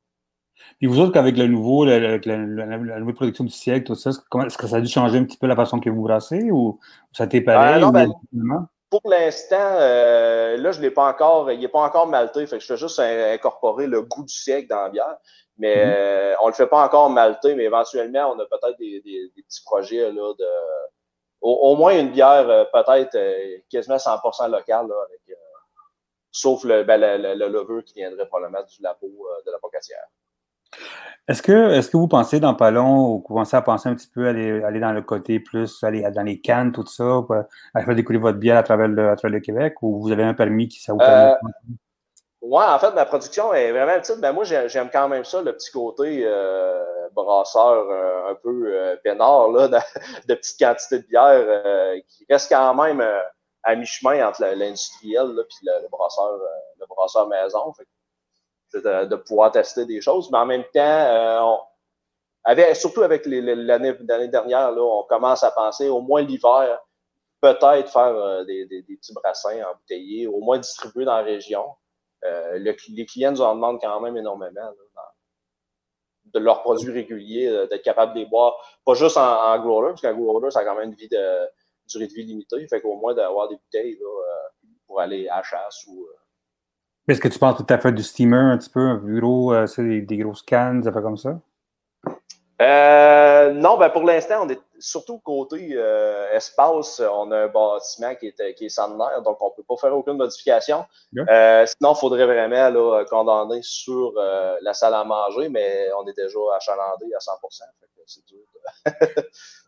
Puis 0.78 0.86
vous 0.86 1.00
autres, 1.00 1.18
avec 1.18 1.36
le 1.36 1.46
nouveau, 1.46 1.84
avec 1.84 2.26
la, 2.26 2.36
nouvelle 2.36 3.14
production 3.14 3.44
du 3.44 3.52
siècle, 3.52 3.86
tout 3.86 3.94
ça, 3.94 4.10
est-ce 4.10 4.58
que 4.58 4.66
ça 4.66 4.76
a 4.76 4.80
dû 4.80 4.88
changer 4.88 5.18
un 5.18 5.24
petit 5.24 5.36
peu 5.36 5.46
la 5.46 5.56
façon 5.56 5.80
que 5.80 5.90
vous 5.90 6.02
brassez 6.02 6.50
ou 6.50 6.78
ça 7.12 7.24
a 7.24 7.26
été 7.26 7.40
pareil? 7.40 7.82
Euh, 7.82 7.90
ben, 7.90 8.12
pour 8.90 9.00
l'instant, 9.04 9.56
euh, 9.58 10.56
là, 10.56 10.72
je 10.72 10.80
l'ai 10.80 10.90
pas 10.90 11.08
encore, 11.08 11.50
il 11.50 11.60
n'est 11.60 11.68
pas 11.68 11.80
encore 11.80 12.06
malté, 12.06 12.46
fait 12.46 12.58
que 12.58 12.62
je 12.62 12.66
fais 12.66 12.76
juste 12.76 12.98
incorporer 13.00 13.86
le 13.86 14.02
goût 14.02 14.24
du 14.24 14.34
siècle 14.34 14.68
dans 14.68 14.82
la 14.82 14.88
bière. 14.88 15.16
Mais 15.56 15.84
on 15.84 15.86
ne 15.86 15.92
euh, 15.92 16.34
on 16.42 16.46
le 16.48 16.52
fait 16.52 16.66
pas 16.66 16.84
encore 16.84 17.10
malté, 17.10 17.54
mais 17.54 17.64
éventuellement, 17.64 18.34
on 18.34 18.38
a 18.40 18.46
peut-être 18.46 18.78
des, 18.78 19.30
petits 19.36 19.62
projets 19.64 20.10
là, 20.10 20.32
de 20.38 20.46
au, 21.40 21.76
moins 21.76 21.98
une 21.98 22.10
bière 22.10 22.46
peut-être 22.72 23.18
quasiment 23.70 23.96
100% 23.96 24.50
locale, 24.50 24.86
avec, 24.86 25.38
sauf 26.32 26.64
le, 26.64 26.82
ben, 26.82 26.98
le, 26.98 27.80
qui 27.82 27.94
viendrait 27.94 28.26
probablement 28.26 28.64
du 28.64 28.82
labo 28.82 29.28
de 29.46 29.50
la 29.52 29.58
pocatière. 29.58 30.06
Est-ce 31.26 31.40
que, 31.40 31.70
est 31.70 31.90
que 31.90 31.96
vous 31.96 32.08
pensez 32.08 32.38
dans 32.38 32.54
pas 32.54 32.70
long, 32.70 33.14
ou 33.14 33.20
commencez 33.20 33.56
à 33.56 33.62
penser 33.62 33.88
un 33.88 33.94
petit 33.94 34.08
peu 34.08 34.26
à 34.26 34.30
aller, 34.30 34.62
aller 34.62 34.80
dans 34.80 34.92
le 34.92 35.00
côté 35.00 35.40
plus, 35.40 35.82
aller 35.82 36.02
dans 36.10 36.22
les 36.22 36.40
cannes, 36.40 36.72
tout 36.72 36.84
ça, 36.86 37.22
pour, 37.26 37.36
à 37.74 37.80
faire 37.82 37.94
découvrir 37.94 38.20
votre 38.20 38.38
bière 38.38 38.58
à 38.58 38.62
travers 38.62 38.88
le, 38.88 39.08
à 39.08 39.16
travers 39.16 39.38
le 39.38 39.40
Québec, 39.40 39.76
ou 39.80 40.02
vous 40.02 40.12
avez 40.12 40.22
un 40.22 40.34
permis 40.34 40.68
qui 40.68 40.80
ça 40.80 40.92
vous 40.92 40.98
permet? 40.98 41.32
Euh, 41.32 41.74
oui, 42.46 42.62
en 42.62 42.78
fait, 42.78 42.90
ma 42.90 43.06
production 43.06 43.54
est 43.54 43.72
vraiment 43.72 43.98
petite. 43.98 44.20
Ben, 44.20 44.32
moi, 44.32 44.44
j'aime 44.44 44.90
quand 44.92 45.08
même 45.08 45.24
ça, 45.24 45.40
le 45.40 45.54
petit 45.54 45.70
côté 45.70 46.24
euh, 46.26 47.08
brasseur 47.12 47.88
euh, 47.88 48.32
un 48.32 48.34
peu 48.34 48.66
euh, 48.66 48.96
peinard, 49.02 49.48
là, 49.48 49.68
de, 49.68 49.78
de, 50.28 50.34
petites 50.34 50.58
quantités 50.58 50.98
de 50.98 51.06
bière 51.06 52.02
qui 52.06 52.26
reste 52.28 52.50
quand 52.50 52.74
même 52.74 53.02
à 53.62 53.74
mi-chemin 53.74 54.28
entre 54.28 54.42
l'industriel 54.42 55.24
et 55.24 55.32
le, 55.32 55.82
le, 55.82 55.88
brasseur, 55.88 56.38
le 56.78 56.86
brasseur 56.86 57.28
maison. 57.28 57.72
Fait 57.72 57.86
de, 58.80 59.16
pouvoir 59.16 59.52
tester 59.52 59.86
des 59.86 60.00
choses. 60.00 60.30
Mais 60.30 60.38
en 60.38 60.46
même 60.46 60.64
temps, 60.72 61.60
on, 62.46 62.74
surtout 62.74 63.02
avec 63.02 63.26
l'année 63.26 64.28
dernière, 64.28 64.74
on 64.76 65.04
commence 65.04 65.42
à 65.42 65.50
penser 65.50 65.88
au 65.88 66.00
moins 66.00 66.22
l'hiver, 66.22 66.80
peut-être 67.40 67.88
faire 67.90 68.44
des, 68.44 68.66
des, 68.66 68.82
petits 68.82 69.12
brassins 69.12 69.62
embouteillés, 69.70 70.26
au 70.26 70.40
moins 70.40 70.58
distribuer 70.58 71.04
dans 71.04 71.16
la 71.16 71.22
région. 71.22 71.64
les 72.54 73.06
clients 73.06 73.32
nous 73.32 73.42
en 73.42 73.54
demandent 73.54 73.80
quand 73.80 74.00
même 74.00 74.16
énormément 74.16 74.70
de 76.34 76.38
leurs 76.38 76.62
produits 76.62 76.92
réguliers, 76.92 77.48
euh, 77.48 77.66
d'être 77.66 77.82
capable 77.82 78.14
de 78.14 78.20
les 78.20 78.26
boire, 78.26 78.56
pas 78.84 78.94
juste 78.94 79.16
en, 79.16 79.52
en 79.52 79.58
growler, 79.58 79.90
parce 79.90 80.00
qu'un 80.00 80.14
growler, 80.14 80.50
ça 80.50 80.60
a 80.60 80.64
quand 80.64 80.74
même 80.74 80.90
une 80.90 80.94
vie 80.94 81.08
de, 81.08 81.48
durée 81.86 82.06
de 82.06 82.12
vie 82.12 82.24
limitée. 82.24 82.66
Fait 82.68 82.80
qu'au 82.80 82.96
moins 82.96 83.14
d'avoir 83.14 83.48
des 83.48 83.56
bouteilles 83.56 83.98
là, 84.00 84.06
euh, 84.06 84.68
pour 84.86 85.00
aller 85.00 85.28
à 85.28 85.42
chasse 85.42 85.84
ou. 85.86 86.06
Euh. 87.08 87.12
Est-ce 87.12 87.20
que 87.20 87.28
tu 87.28 87.38
penses 87.38 87.56
tout 87.56 87.66
à 87.68 87.78
fait 87.78 87.92
du 87.92 88.02
steamer 88.02 88.36
un 88.52 88.58
petit 88.58 88.70
peu, 88.70 88.80
un 88.80 88.96
bureau, 88.96 89.54
des, 89.78 90.00
des 90.02 90.16
grosses 90.18 90.42
cannes, 90.42 90.80
des 90.80 90.88
affaires 90.88 91.02
comme 91.02 91.16
ça? 91.16 91.38
Euh, 92.62 93.52
non, 93.52 93.76
ben 93.76 93.90
pour 93.90 94.04
l'instant, 94.04 94.44
on 94.44 94.48
est 94.48 94.60
surtout 94.78 95.18
côté 95.18 95.70
euh, 95.72 96.32
espace, 96.32 97.00
on 97.00 97.32
a 97.32 97.44
un 97.44 97.48
bâtiment 97.48 98.14
qui 98.14 98.28
est, 98.28 98.54
qui 98.54 98.66
est 98.66 98.68
centenaire, 98.68 99.22
donc 99.22 99.42
on 99.42 99.48
ne 99.48 99.54
peut 99.56 99.64
pas 99.66 99.76
faire 99.76 99.96
aucune 99.96 100.16
modification. 100.16 100.84
Euh, 101.16 101.66
sinon, 101.66 101.94
il 101.94 101.98
faudrait 101.98 102.26
vraiment 102.26 102.70
là, 102.70 103.04
condamner 103.06 103.60
sur 103.62 104.12
euh, 104.16 104.56
la 104.62 104.72
salle 104.72 104.94
à 104.94 105.02
manger, 105.02 105.48
mais 105.48 105.88
on 105.98 106.06
est 106.06 106.16
déjà 106.16 106.38
achalandé 106.56 107.06
à 107.16 107.20
100 107.20 107.32
c'est 108.06 108.24
dur. 108.26 108.44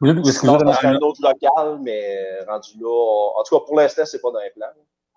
Vous 0.01 0.11
êtes 0.11 0.85
un 0.85 0.97
autre 0.97 1.23
local, 1.23 1.79
mais 1.81 2.45
rendu 2.47 2.73
là, 2.79 3.31
en 3.35 3.43
tout 3.43 3.59
cas, 3.59 3.65
pour 3.65 3.77
l'instant, 3.77 4.03
c'est 4.05 4.21
pas 4.21 4.31
dans 4.31 4.41
les 4.41 4.51
plans. 4.51 4.67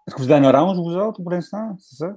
Est-ce 0.09 0.15
que 0.15 0.23
vous 0.23 0.31
êtes 0.31 0.43
en 0.43 0.43
orange, 0.43 0.77
vous 0.77 0.97
autres, 0.97 1.21
pour 1.21 1.29
l'instant? 1.29 1.77
C'est 1.79 1.97
ça? 1.97 2.15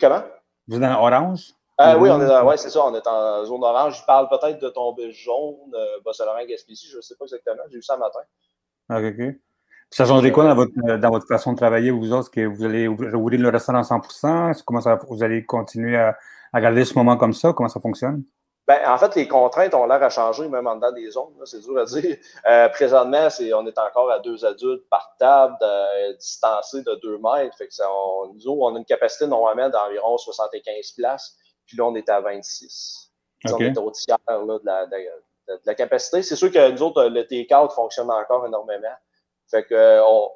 Comment? 0.00 0.22
Vous 0.68 0.76
êtes 0.76 0.84
en 0.84 1.04
orange? 1.04 1.52
Euh, 1.80 1.98
oui, 1.98 2.08
on 2.08 2.20
est 2.20 2.40
ouais, 2.42 2.56
c'est 2.56 2.70
ça, 2.70 2.84
on 2.86 2.94
est 2.94 3.04
en 3.04 3.44
zone 3.44 3.64
orange. 3.64 3.98
Je 3.98 4.06
parle 4.06 4.28
peut-être 4.28 4.62
de 4.62 4.68
tomber 4.68 5.10
jaune, 5.10 5.74
euh, 5.74 6.00
Bas-Saint-Laurent, 6.04 6.44
Gaspésie, 6.48 6.86
je 6.88 6.98
ne 6.98 7.02
sais 7.02 7.16
pas 7.16 7.24
exactement. 7.24 7.62
J'ai 7.68 7.78
vu 7.78 7.82
ça 7.82 7.96
matin. 7.96 8.20
OK, 8.90 9.12
OK. 9.18 9.34
Ça 9.90 10.04
changerait 10.04 10.30
quoi 10.30 10.44
dans 10.44 10.54
votre, 10.54 10.96
dans 10.98 11.10
votre 11.10 11.26
façon 11.26 11.50
de 11.50 11.56
travailler, 11.56 11.90
vous 11.90 12.12
autres? 12.12 12.28
Est-ce 12.28 12.30
que 12.30 12.46
vous 12.46 12.64
allez 12.64 12.86
ouvrir 12.86 13.40
le 13.40 13.48
restaurant 13.48 13.80
à 13.80 13.82
100 13.82 14.62
Comment 14.64 14.80
ça, 14.80 15.00
vous 15.08 15.24
allez 15.24 15.44
continuer 15.44 15.96
à, 15.96 16.16
à 16.52 16.60
garder 16.60 16.84
ce 16.84 16.94
moment 16.94 17.16
comme 17.16 17.32
ça? 17.32 17.52
Comment 17.52 17.68
ça 17.68 17.80
fonctionne? 17.80 18.22
Ben, 18.66 18.80
en 18.86 18.96
fait, 18.96 19.14
les 19.14 19.28
contraintes 19.28 19.74
ont 19.74 19.86
l'air 19.86 20.02
à 20.02 20.08
changer, 20.08 20.48
même 20.48 20.66
en 20.66 20.76
dedans 20.76 20.92
des 20.92 21.10
zones. 21.10 21.34
C'est 21.44 21.60
dur 21.60 21.78
à 21.78 21.84
dire. 21.84 22.16
Euh, 22.46 22.68
présentement, 22.68 23.30
c'est, 23.30 23.54
on 23.54 23.66
est 23.66 23.78
encore 23.78 24.10
à 24.10 24.18
deux 24.18 24.44
adultes 24.44 24.86
par 24.90 25.14
table, 25.18 25.56
distancés 26.18 26.82
de 26.82 26.94
deux 26.96 27.18
mètres. 27.18 27.56
Fait 27.56 27.68
que 27.68 27.74
ça, 27.74 27.90
on, 27.90 28.34
nous, 28.34 28.52
on 28.52 28.74
a 28.74 28.78
une 28.78 28.84
capacité 28.84 29.26
normalement 29.26 29.70
d'environ 29.70 30.18
75 30.18 30.92
places. 30.92 31.36
Puis 31.66 31.78
là, 31.78 31.84
on 31.84 31.94
est 31.94 32.08
à 32.08 32.20
26. 32.20 33.12
On 33.52 33.58
est 33.58 33.78
au 33.78 33.90
tiers 33.90 34.18
là, 34.28 34.58
de, 34.58 34.64
la, 34.64 34.86
de, 34.86 35.60
la, 35.64 35.74
capacité. 35.74 36.22
C'est 36.22 36.36
sûr 36.36 36.50
que 36.50 36.70
nous 36.70 36.82
autres, 36.82 37.04
le 37.04 37.26
take-out 37.26 37.72
fonctionne 37.72 38.10
encore 38.10 38.46
énormément. 38.46 38.94
Fait 39.50 39.64
que, 39.64 40.00
on, 40.02 40.30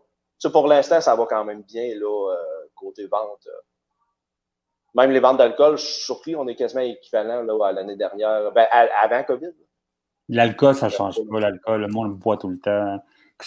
pour 0.50 0.66
l'instant, 0.66 1.00
ça 1.00 1.14
va 1.14 1.26
quand 1.26 1.44
même 1.44 1.62
bien 1.62 1.94
là, 1.94 2.32
euh, 2.32 2.68
côté 2.74 3.06
vente. 3.06 3.46
Même 4.98 5.12
les 5.12 5.20
ventes 5.20 5.36
d'alcool, 5.36 5.78
je 5.78 5.84
suis 5.84 6.04
surpris, 6.04 6.34
on 6.34 6.48
est 6.48 6.56
quasiment 6.56 6.82
équivalent 6.82 7.42
là, 7.42 7.68
à 7.68 7.72
l'année 7.72 7.94
dernière, 7.94 8.50
ben, 8.50 8.66
avant 9.00 9.22
COVID. 9.22 9.54
L'alcool, 10.28 10.74
ça 10.74 10.86
ne 10.86 10.90
change 10.90 11.20
pas. 11.30 11.38
L'alcool, 11.38 11.82
le 11.82 11.88
monde 11.88 12.18
boit 12.18 12.36
tout 12.36 12.48
le 12.48 12.58
temps. 12.58 12.98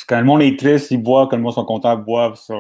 Quand 0.08 0.20
le 0.20 0.24
monde 0.24 0.42
est 0.42 0.58
triste, 0.58 0.92
il 0.92 1.04
boit. 1.04 1.28
Quand 1.28 1.36
le 1.36 1.44
monde 1.44 1.54
sont 1.54 1.66
contents, 1.66 1.98
ils 1.98 2.04
boivent. 2.04 2.36
Ça. 2.36 2.56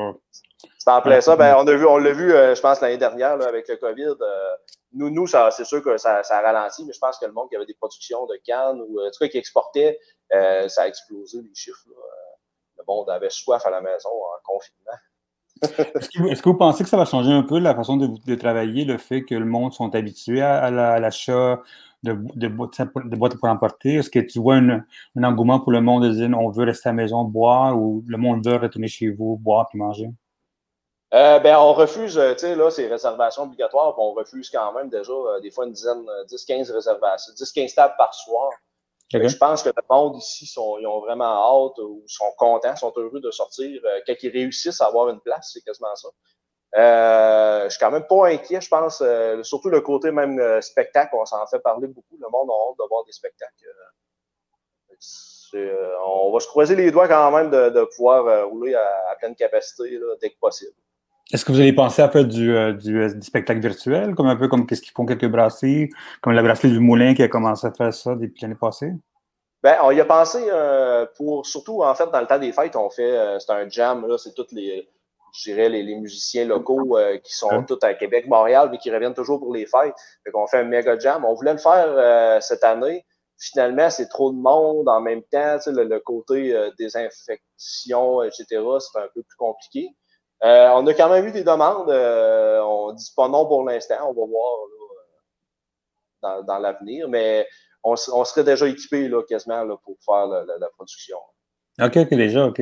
C'est 0.77 0.91
en 0.91 1.01
plein 1.01 1.21
ça. 1.21 1.37
Ben, 1.37 1.55
on, 1.57 1.65
a 1.67 1.73
vu, 1.73 1.85
on 1.85 1.97
l'a 1.97 2.11
vu, 2.11 2.33
euh, 2.33 2.53
je 2.53 2.59
pense, 2.59 2.81
l'année 2.81 2.97
dernière 2.97 3.37
là, 3.37 3.47
avec 3.47 3.69
le 3.69 3.77
COVID. 3.77 4.15
Euh, 4.19 4.49
nous, 4.91 5.09
nous 5.09 5.25
c'est 5.25 5.63
sûr 5.63 5.81
que 5.81 5.95
ça, 5.95 6.21
ça, 6.23 6.39
a 6.39 6.41
ralenti, 6.41 6.83
mais 6.83 6.91
je 6.91 6.99
pense 6.99 7.17
que 7.17 7.25
le 7.25 7.31
monde 7.31 7.47
qui 7.47 7.55
avait 7.55 7.65
des 7.65 7.75
productions 7.75 8.25
de 8.25 8.35
cannes 8.45 8.81
ou 8.81 8.99
en 8.99 9.09
tout 9.09 9.19
cas 9.21 9.29
qui 9.29 9.37
exportait, 9.37 9.97
euh, 10.33 10.67
ça 10.67 10.81
a 10.81 10.87
explosé 10.89 11.41
les 11.41 11.55
chiffres. 11.55 11.87
Le 12.77 12.83
monde 12.85 13.09
avait 13.09 13.29
soif 13.29 13.65
à 13.65 13.69
la 13.69 13.79
maison 13.79 14.09
en 14.09 14.43
confinement. 14.43 14.97
Est-ce 15.61 16.41
que, 16.41 16.49
vous 16.49 16.57
pensez 16.57 16.83
que 16.83 16.89
ça 16.89 16.97
va 16.97 17.05
changer 17.05 17.31
un 17.31 17.43
peu 17.43 17.59
la 17.59 17.75
façon 17.75 17.97
de, 17.97 18.35
travailler, 18.35 18.83
le 18.83 18.97
fait 18.97 19.23
que 19.23 19.35
le 19.35 19.45
monde 19.45 19.73
sont 19.73 19.93
habitués 19.93 20.41
à, 20.41 20.71
l'achat 20.99 21.61
de, 22.03 22.17
de, 22.35 22.47
boîtes 22.47 23.37
pour 23.37 23.49
emporter? 23.49 23.95
Est-ce 23.95 24.09
que 24.09 24.19
tu 24.19 24.39
vois 24.39 24.55
un, 24.55 24.83
engouement 25.21 25.59
pour 25.59 25.71
le 25.71 25.81
monde 25.81 26.03
de 26.03 26.09
dire 26.09 26.29
on 26.37 26.49
veut 26.49 26.65
rester 26.65 26.89
à 26.89 26.91
la 26.91 26.95
maison 26.95 27.23
boire 27.23 27.77
ou 27.77 28.03
le 28.07 28.17
monde 28.17 28.45
veut 28.45 28.55
retourner 28.55 28.87
chez 28.87 29.09
vous 29.09 29.37
boire 29.37 29.67
puis 29.69 29.77
manger? 29.77 30.09
Euh, 31.13 31.39
ben, 31.39 31.57
on 31.57 31.73
refuse, 31.73 32.17
euh, 32.17 32.33
tu 32.33 32.39
sais, 32.39 32.55
là, 32.55 32.71
ces 32.71 32.87
réservations 32.87 33.43
obligatoires, 33.43 33.99
on 33.99 34.13
refuse 34.13 34.49
quand 34.49 34.71
même 34.71 34.87
déjà 34.87 35.11
euh, 35.11 35.41
des 35.41 35.51
fois 35.51 35.65
une 35.65 35.73
dizaine, 35.73 36.05
10, 36.29 36.45
15 36.45 36.71
réservations, 36.71 37.33
10, 37.35 37.51
15 37.51 37.75
tables 37.75 37.95
par 37.97 38.13
soir. 38.13 38.49
Je 39.13 39.37
pense 39.37 39.63
que 39.63 39.69
le 39.69 39.83
monde 39.89 40.17
ici, 40.17 40.45
sont, 40.45 40.77
ils 40.79 40.87
ont 40.87 41.01
vraiment 41.01 41.25
hâte 41.25 41.79
ou 41.79 42.03
sont 42.07 42.31
contents, 42.37 42.75
sont 42.75 42.93
heureux 42.95 43.19
de 43.19 43.31
sortir. 43.31 43.81
quand 44.07 44.15
ils 44.21 44.29
réussissent 44.29 44.81
à 44.81 44.87
avoir 44.87 45.09
une 45.09 45.19
place, 45.19 45.51
c'est 45.53 45.61
quasiment 45.61 45.95
ça. 45.95 46.07
Euh, 46.77 47.65
je 47.65 47.69
suis 47.69 47.79
quand 47.79 47.91
même 47.91 48.07
pas 48.07 48.27
inquiet, 48.27 48.61
je 48.61 48.69
pense, 48.69 49.03
surtout 49.43 49.69
le 49.69 49.81
côté 49.81 50.11
même 50.11 50.61
spectacle, 50.61 51.15
on 51.15 51.25
s'en 51.25 51.45
fait 51.47 51.59
parler 51.59 51.87
beaucoup. 51.87 52.17
Le 52.17 52.29
monde 52.29 52.49
a 52.49 52.53
hâte 52.53 52.77
de 52.79 52.87
voir 52.89 53.03
des 53.03 53.11
spectacles. 53.11 53.65
on 56.05 56.31
va 56.31 56.39
se 56.39 56.47
croiser 56.47 56.75
les 56.75 56.91
doigts 56.91 57.09
quand 57.09 57.31
même 57.31 57.49
de, 57.49 57.83
pouvoir 57.95 58.47
rouler 58.49 58.75
à, 58.75 59.15
pleine 59.19 59.35
capacité 59.35 59.99
dès 60.21 60.29
que 60.29 60.39
possible. 60.39 60.73
Est-ce 61.31 61.45
que 61.45 61.53
vous 61.53 61.61
avez 61.61 61.71
pensé 61.71 62.01
à 62.01 62.09
faire 62.09 62.25
du, 62.25 62.53
euh, 62.53 62.73
euh, 62.73 63.13
du, 63.13 63.21
spectacle 63.21 63.61
virtuel, 63.61 64.15
comme 64.15 64.27
un 64.27 64.35
peu 64.35 64.49
comme 64.49 64.67
qu'est-ce 64.67 64.81
qu'ils 64.81 64.91
font 64.91 65.05
quelques 65.05 65.27
brasseries, 65.27 65.89
comme 66.21 66.33
la 66.33 66.43
brasserie 66.43 66.71
du 66.71 66.79
Moulin 66.79 67.13
qui 67.13 67.23
a 67.23 67.29
commencé 67.29 67.65
à 67.67 67.71
faire 67.71 67.93
ça 67.93 68.15
depuis 68.15 68.41
l'année 68.41 68.55
passée? 68.59 68.91
Ben, 69.63 69.77
on 69.83 69.91
y 69.91 70.01
a 70.01 70.05
pensé 70.05 70.43
euh, 70.51 71.05
pour 71.15 71.45
surtout 71.45 71.83
en 71.83 71.95
fait 71.95 72.09
dans 72.11 72.19
le 72.19 72.27
temps 72.27 72.39
des 72.39 72.51
fêtes, 72.51 72.75
on 72.75 72.89
fait 72.89 73.15
c'est 73.39 73.51
un 73.51 73.69
jam 73.69 74.07
là, 74.07 74.17
c'est 74.17 74.33
tous 74.33 74.47
les 74.51 74.89
je 75.33 75.51
dirais 75.51 75.69
les, 75.69 75.95
musiciens 75.95 76.45
locaux 76.45 76.97
qui 77.23 77.33
sont 77.33 77.63
tous 77.63 77.79
à 77.83 77.93
Québec, 77.93 78.27
Montréal, 78.27 78.67
mais 78.69 78.79
qui 78.79 78.91
reviennent 78.91 79.13
toujours 79.13 79.39
pour 79.39 79.53
les 79.53 79.65
fêtes. 79.65 79.93
Fait 80.25 80.31
qu'on 80.31 80.45
fait 80.47 80.57
un 80.57 80.63
méga 80.65 80.99
jam. 80.99 81.23
On 81.23 81.33
voulait 81.35 81.53
le 81.53 81.59
faire 81.59 82.41
cette 82.41 82.65
année. 82.65 83.05
Finalement, 83.37 83.89
c'est 83.89 84.09
trop 84.09 84.33
de 84.33 84.37
monde 84.37 84.89
en 84.89 84.99
même 84.99 85.23
temps. 85.31 85.57
Le, 85.67 85.85
le 85.85 85.99
côté 86.01 86.53
désinfection, 86.77 88.23
etc., 88.23 88.45
c'est 88.49 88.99
un 88.99 89.07
peu 89.13 89.23
plus 89.23 89.37
compliqué. 89.37 89.95
Euh, 90.43 90.69
on 90.69 90.85
a 90.87 90.93
quand 90.93 91.09
même 91.09 91.25
eu 91.27 91.31
des 91.31 91.43
demandes. 91.43 91.89
Euh, 91.89 92.59
on 92.61 92.91
ne 92.91 92.97
dit 92.97 93.11
pas 93.15 93.27
non 93.27 93.45
pour 93.45 93.63
l'instant. 93.63 94.09
On 94.09 94.13
va 94.13 94.25
voir 94.25 94.57
dans, 96.21 96.43
dans 96.43 96.59
l'avenir, 96.59 97.07
mais 97.09 97.47
on, 97.83 97.95
on, 98.13 98.23
serait 98.23 98.43
déjà 98.43 98.67
équipé 98.67 99.07
là, 99.07 99.23
quasiment 99.23 99.63
là, 99.63 99.75
pour 99.77 99.97
faire 100.05 100.27
la, 100.27 100.45
la, 100.45 100.69
production. 100.69 101.17
OK, 101.79 101.97
OK, 101.97 102.09
déjà, 102.09 102.45
OK. 102.45 102.61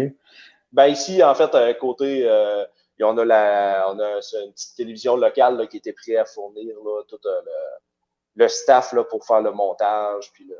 Ben 0.71 0.87
ici, 0.87 1.23
en 1.23 1.33
fait, 1.35 1.53
à 1.55 1.73
côté, 1.73 2.29
euh, 2.29 2.63
on 3.01 3.17
a, 3.17 3.25
la, 3.25 3.85
on 3.89 3.99
a 3.99 4.19
une 4.43 4.53
petite 4.53 4.75
télévision 4.77 5.15
locale 5.15 5.57
là, 5.57 5.67
qui 5.67 5.77
était 5.77 5.93
prête 5.93 6.17
à 6.17 6.25
fournir 6.25 6.75
là, 6.83 7.03
tout 7.07 7.19
euh, 7.25 7.41
le, 7.45 8.43
le, 8.43 8.47
staff 8.47 8.93
là, 8.93 9.03
pour 9.03 9.25
faire 9.25 9.41
le 9.41 9.51
montage 9.51 10.31
puis 10.33 10.45
le, 10.45 10.57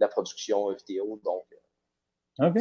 la 0.00 0.08
production 0.08 0.70
vidéo. 0.72 1.20
Donc, 1.24 1.44
OK. 2.38 2.58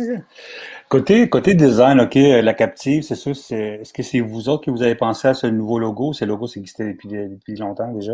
Côté, 0.88 1.30
côté 1.30 1.54
design, 1.54 2.00
OK, 2.00 2.16
euh, 2.16 2.42
la 2.42 2.54
captive, 2.54 3.04
c'est 3.04 3.16
sûr, 3.16 3.36
c'est, 3.36 3.80
est-ce 3.82 3.94
que 3.94 4.04
c'est 4.04 4.22
vous 4.22 4.48
autres 4.48 4.64
qui 4.64 4.70
vous 4.70 4.84
avez 4.84 4.96
pensé 4.96 5.28
à 5.28 5.34
ce 5.34 5.48
nouveau 5.48 5.80
logo? 5.80 6.14
Ce 6.14 6.24
logo, 6.24 6.48
ça 6.48 6.60
existait 6.60 6.94
depuis, 6.94 7.10
depuis 7.10 7.56
longtemps 7.58 7.92
déjà? 7.92 8.14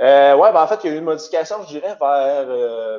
Euh, 0.00 0.34
ouais, 0.34 0.52
ben 0.52 0.62
en 0.62 0.66
fait, 0.66 0.80
il 0.82 0.90
y 0.90 0.92
a 0.92 0.96
eu 0.96 0.98
une 0.98 1.04
modification, 1.04 1.56
je 1.62 1.68
dirais, 1.68 1.94
vers, 2.00 2.46
euh, 2.48 2.98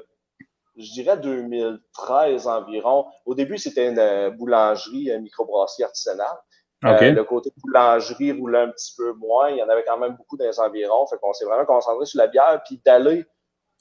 je 0.78 0.92
dirais 0.94 1.18
2013 1.18 2.48
environ. 2.48 3.08
Au 3.26 3.34
début, 3.34 3.58
c'était 3.58 3.90
une 3.90 4.00
euh, 4.00 4.30
boulangerie, 4.30 5.10
une 5.10 5.24
microbrasserie 5.24 5.84
artisanale. 5.84 6.38
le 6.84 7.24
côté 7.24 7.52
boulangerie 7.58 8.32
roulait 8.34 8.62
un 8.62 8.70
petit 8.70 8.94
peu 8.96 9.14
moins. 9.14 9.50
Il 9.50 9.58
y 9.58 9.64
en 9.64 9.70
avait 9.70 9.84
quand 9.84 9.98
même 9.98 10.16
beaucoup 10.16 10.38
dans 10.38 10.46
les 10.46 10.60
environs. 10.60 11.08
Fait 11.08 11.18
qu'on 11.20 11.34
s'est 11.34 11.46
vraiment 11.46 11.66
concentré 11.66 12.06
sur 12.06 12.20
la 12.20 12.28
bière, 12.28 12.62
puis 12.66 12.80
d'aller 12.86 13.26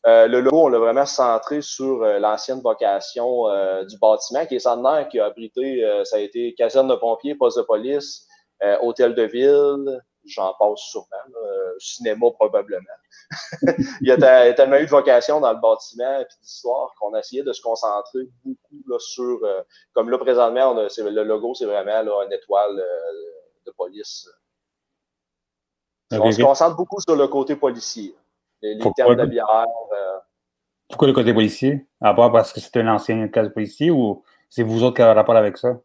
euh, 0.07 0.29
le 0.29 0.41
logo, 0.41 0.65
on 0.65 0.69
l'a 0.69 0.79
vraiment 0.79 1.05
centré 1.05 1.61
sur 1.61 2.03
euh, 2.03 2.19
l'ancienne 2.19 2.61
vocation 2.61 3.49
euh, 3.49 3.85
du 3.85 3.99
bâtiment, 3.99 4.47
qui 4.47 4.55
est 4.57 4.61
centenaire, 4.61 5.09
qui 5.09 5.21
a 5.21 5.27
abrité, 5.27 5.85
ça 6.05 6.17
a 6.17 6.21
été 6.21 6.55
caserne 6.55 6.89
de 6.89 6.95
pompiers, 6.95 7.35
poste 7.35 7.59
de 7.59 7.63
police, 7.63 8.27
hôtel 8.83 9.15
de 9.15 9.23
ville, 9.23 10.03
j'en 10.25 10.55
passe 10.59 10.81
sûrement, 10.81 11.07
cinéma 11.79 12.31
probablement. 12.33 12.85
Il 14.01 14.09
y 14.09 14.11
a 14.11 14.53
tellement 14.53 14.77
eu 14.77 14.85
de 14.85 14.91
vocation 14.91 15.41
dans 15.41 15.53
le 15.53 15.61
bâtiment 15.61 16.21
et 16.21 16.27
d'histoire 16.43 16.95
qu'on 16.99 17.15
a 17.15 17.21
essayé 17.21 17.43
de 17.43 17.53
se 17.53 17.63
concentrer 17.63 18.21
beaucoup 18.45 18.83
là, 18.87 18.99
sur, 18.99 19.39
comme 19.93 20.11
là 20.11 20.19
présentement, 20.19 20.73
on 20.73 20.79
a, 20.79 20.89
le 21.11 21.23
logo, 21.25 21.55
c'est 21.55 21.67
vraiment 21.67 22.03
là, 22.03 22.25
une 22.27 22.33
étoile 22.33 22.83
de 23.67 23.73
police. 23.73 24.29
on 26.13 26.31
se 26.31 26.43
concentre 26.43 26.77
beaucoup 26.77 27.01
sur 27.01 27.17
le 27.17 27.29
côté 27.29 27.57
policier 27.57 28.15
les, 28.63 28.79
termes 28.97 29.17
de 29.17 29.27
bière. 29.27 29.49
Euh. 29.51 30.19
Pourquoi 30.89 31.09
le 31.09 31.15
côté 31.15 31.33
policier? 31.33 31.87
À 32.01 32.15
part 32.15 32.33
parce 32.33 32.53
que 32.53 32.61
c'est 32.61 32.77
un 32.79 32.89
ancien 32.89 33.29
cas 33.29 33.49
policier 33.49 33.91
ou 33.91 34.23
c'est 34.49 34.63
vous 34.63 34.83
autres 34.83 34.97
qui 34.97 35.03
avez 35.03 35.13
un 35.13 35.15
rapport 35.15 35.37
avec 35.37 35.57
ça? 35.57 35.81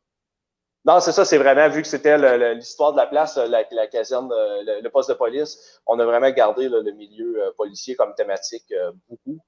Non, 0.85 0.99
c'est 0.99 1.11
ça, 1.11 1.25
c'est 1.25 1.39
vraiment, 1.39 1.67
vu 1.67 1.81
que 1.81 1.87
c'était 1.87 2.17
l'histoire 2.53 2.91
de 2.91 2.97
la 2.97 3.07
place, 3.07 3.37
la, 3.37 3.87
caserne, 3.87 4.29
le, 4.31 4.87
poste 4.89 5.09
de 5.09 5.15
police, 5.15 5.81
on 5.87 5.99
a 5.99 6.05
vraiment 6.05 6.29
gardé 6.29 6.69
le 6.69 6.91
milieu 6.91 7.41
policier 7.57 7.95
comme 7.95 8.13
thématique 8.13 8.71
beaucoup. 9.09 9.39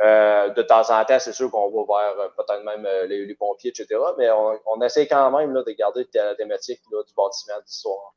de 0.00 0.62
temps 0.62 0.90
en 0.90 1.04
temps, 1.04 1.18
c'est 1.18 1.34
sûr 1.34 1.50
qu'on 1.50 1.84
va 1.84 2.14
vers 2.14 2.34
peut-être 2.34 2.64
même 2.64 2.88
les, 3.08 3.34
pompiers, 3.34 3.70
etc. 3.70 4.00
Mais 4.16 4.30
on, 4.30 4.80
essaie 4.80 5.06
quand 5.06 5.30
même 5.36 5.52
de 5.52 5.72
garder 5.72 6.08
la 6.14 6.34
thématique 6.34 6.80
du 6.90 7.14
bâtiment 7.14 7.60
d'histoire. 7.66 8.14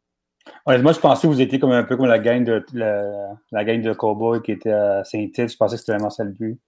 Moi, 0.65 0.93
je 0.93 0.99
pensais 0.99 1.27
que 1.27 1.33
vous 1.33 1.41
étiez 1.41 1.59
comme 1.59 1.71
un 1.71 1.83
peu 1.83 1.97
comme 1.97 2.05
la 2.05 2.19
gang 2.19 2.43
de 2.43 2.63
la, 2.73 3.03
la 3.51 3.63
de 3.63 3.93
cowboys 3.93 4.41
qui 4.41 4.51
était 4.51 4.71
à 4.71 5.03
Saint-Tite. 5.03 5.51
Je 5.51 5.57
pensais 5.57 5.75
que 5.75 5.79
c'était 5.79 5.93
vraiment 5.93 6.09
ça 6.09 6.23
le 6.23 6.31
but. 6.31 6.59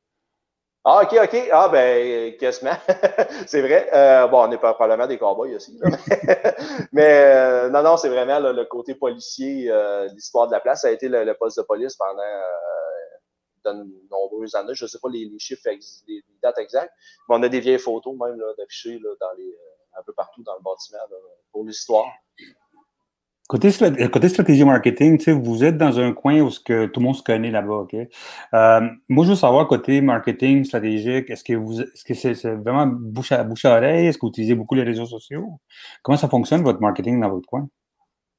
Ah, 0.84 1.04
OK, 1.04 1.16
OK. 1.24 1.50
Ah, 1.52 1.70
ben, 1.70 2.36
quasiment. 2.38 2.76
c'est 3.46 3.62
vrai. 3.62 3.88
Euh, 3.94 4.28
bon, 4.28 4.48
on 4.48 4.58
pas 4.58 4.74
probablement 4.74 5.08
des 5.08 5.20
cowboys 5.20 5.56
aussi. 5.56 5.80
mais 6.92 7.24
euh, 7.24 7.70
non, 7.70 7.84
non, 7.84 7.98
c'est 7.98 8.10
vraiment 8.10 8.40
le 8.40 8.66
côté 8.66 8.96
policier, 8.96 9.70
euh, 9.70 10.08
l'histoire 10.08 10.48
de 10.48 10.54
la 10.54 10.60
place. 10.60 10.82
Ça 10.82 10.88
a 10.88 10.92
été 10.92 11.08
le, 11.08 11.34
poste 11.36 11.60
de 11.60 11.64
police 11.64 11.96
pendant 11.96 12.24
de 13.64 13.86
nombreuses 14.10 14.56
années. 14.56 14.74
Je 14.74 14.86
ne 14.86 14.88
sais 14.88 14.98
pas 15.00 15.10
les, 15.10 15.30
chiffres, 15.38 15.62
les, 16.08 16.24
dates 16.42 16.58
exactes, 16.58 16.94
mais 17.30 17.36
on 17.36 17.44
a 17.44 17.50
des 17.50 17.60
vieilles 17.60 17.78
photos 17.78 18.16
même 18.20 18.42
d'affichées 18.58 19.00
un 19.94 20.04
peu 20.04 20.14
partout 20.14 20.42
dans 20.42 20.56
le 20.56 20.64
bâtiment 20.64 20.98
pour 21.52 21.64
l'histoire. 21.64 22.08
Côté, 23.52 23.70
stratégie 23.70 24.64
marketing, 24.64 25.20
vous 25.34 25.66
êtes 25.66 25.78
dans 25.78 26.00
un 26.00 26.14
coin 26.14 26.40
où 26.40 26.50
que 26.66 26.86
tout 26.86 27.02
le 27.02 27.06
monde 27.08 27.18
se 27.18 27.22
connaît 27.22 27.52
là-bas. 27.52 27.80
ok? 27.80 27.96
Euh, 27.96 28.80
moi, 29.10 29.26
je 29.26 29.32
veux 29.32 29.36
savoir, 29.36 29.68
côté 29.68 30.00
marketing 30.00 30.64
stratégique, 30.64 31.30
est-ce 31.30 31.44
que 31.44 31.52
vous 31.56 31.82
est-ce 31.82 32.06
que 32.06 32.14
c'est, 32.14 32.34
vraiment 32.56 32.88
bouche 32.88 33.34
à, 33.34 33.44
bouche 33.44 33.66
à 33.66 33.76
oreille? 33.76 34.08
Est-ce 34.08 34.18
que 34.18 34.22
vous 34.22 34.30
utilisez 34.30 34.56
beaucoup 34.56 34.76
les 34.76 34.84
réseaux 34.84 35.06
sociaux? 35.06 35.60
Comment 36.02 36.18
ça 36.18 36.30
fonctionne, 36.30 36.64
votre 36.64 36.80
marketing 36.80 37.20
dans 37.20 37.30
votre 37.30 37.46
coin? 37.46 37.68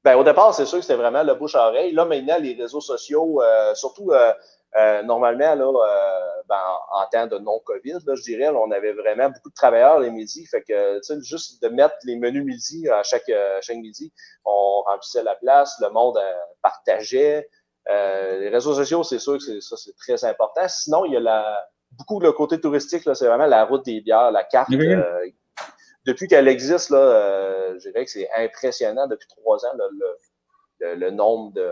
Ben, 0.03 0.15
au 0.15 0.23
départ, 0.23 0.51
c'est 0.55 0.65
sûr 0.65 0.79
que 0.79 0.83
c'était 0.83 0.97
vraiment 0.97 1.21
le 1.21 1.35
bouche 1.35 1.53
à 1.53 1.67
oreille. 1.67 1.93
Là, 1.93 2.05
maintenant, 2.05 2.37
les 2.39 2.55
réseaux 2.55 2.81
sociaux, 2.81 3.39
euh, 3.39 3.75
surtout 3.75 4.09
euh, 4.13 4.33
euh, 4.75 5.03
normalement, 5.03 5.53
là, 5.53 5.65
euh, 5.65 6.41
ben, 6.49 6.59
en, 6.91 7.05
temps 7.11 7.27
de 7.27 7.37
non-COVID, 7.37 7.99
je 8.07 8.21
dirais, 8.23 8.49
on 8.49 8.71
avait 8.71 8.93
vraiment 8.93 9.29
beaucoup 9.29 9.49
de 9.49 9.53
travailleurs 9.53 9.99
les 9.99 10.09
midis. 10.09 10.45
Fait 10.47 10.63
que, 10.63 10.99
juste 11.21 11.61
de 11.61 11.69
mettre 11.69 11.95
les 12.05 12.15
menus 12.15 12.43
midi 12.43 12.89
à 12.89 13.03
chaque, 13.03 13.29
euh, 13.29 13.59
chaque 13.61 13.77
midi, 13.77 14.11
on 14.45 14.81
remplissait 14.81 15.23
la 15.23 15.35
place, 15.35 15.75
le 15.79 15.89
monde 15.91 16.19
partageait. 16.61 17.47
les 17.87 18.49
réseaux 18.49 18.73
sociaux, 18.73 19.03
c'est 19.03 19.19
sûr 19.19 19.37
que 19.37 19.59
ça, 19.59 19.77
c'est 19.77 19.95
très 19.95 20.25
important. 20.25 20.67
Sinon, 20.67 21.05
il 21.05 21.13
y 21.13 21.17
a 21.17 21.19
la, 21.19 21.67
beaucoup 21.91 22.19
le 22.19 22.31
côté 22.31 22.59
touristique, 22.59 23.03
c'est 23.03 23.27
vraiment 23.27 23.45
la 23.45 23.65
route 23.65 23.85
des 23.85 24.01
bières, 24.01 24.31
la 24.31 24.43
carte. 24.43 24.71
depuis 26.05 26.27
qu'elle 26.27 26.47
existe, 26.47 26.89
là, 26.89 27.77
je 27.77 27.89
dirais 27.89 28.05
que 28.05 28.11
c'est 28.11 28.29
impressionnant 28.37 29.05
depuis 29.05 29.27
trois 29.27 29.63
ans, 29.67 29.73
le, 29.77 30.95
le 30.95 31.11
nombre 31.11 31.53
de 31.53 31.71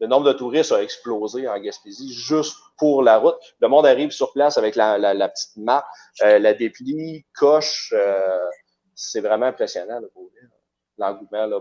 le 0.00 0.06
nombre 0.06 0.26
de 0.26 0.32
touristes 0.32 0.72
a 0.72 0.82
explosé 0.82 1.48
en 1.48 1.58
Gaspésie 1.58 2.12
juste 2.12 2.56
pour 2.78 3.02
la 3.02 3.18
route. 3.18 3.36
Le 3.60 3.68
monde 3.68 3.86
arrive 3.86 4.10
sur 4.10 4.32
place 4.32 4.58
avec 4.58 4.76
la, 4.76 4.98
la, 4.98 5.28
petite 5.28 5.56
map, 5.56 5.86
euh, 6.22 6.38
la 6.38 6.54
déplie, 6.54 7.24
coche. 7.34 7.92
Euh, 7.96 8.48
c'est 8.94 9.20
vraiment 9.20 9.46
impressionnant 9.46 10.00
l'engouement. 10.98 11.46
Là. 11.46 11.60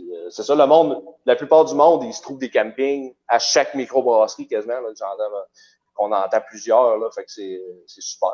Euh, 0.00 0.30
c'est 0.30 0.42
ça, 0.42 0.54
le 0.54 0.66
monde, 0.66 1.02
la 1.24 1.36
plupart 1.36 1.64
du 1.64 1.74
monde, 1.74 2.04
il 2.04 2.12
se 2.12 2.22
trouve 2.22 2.38
des 2.38 2.50
campings 2.50 3.14
à 3.26 3.38
chaque 3.38 3.74
microbrasserie 3.74 4.46
quasiment. 4.46 4.80
Là, 4.80 4.90
on 5.98 6.12
entend 6.12 6.40
plusieurs, 6.46 6.98
là, 6.98 7.10
fait 7.10 7.24
que 7.24 7.30
c'est 7.30 8.00
super. 8.00 8.30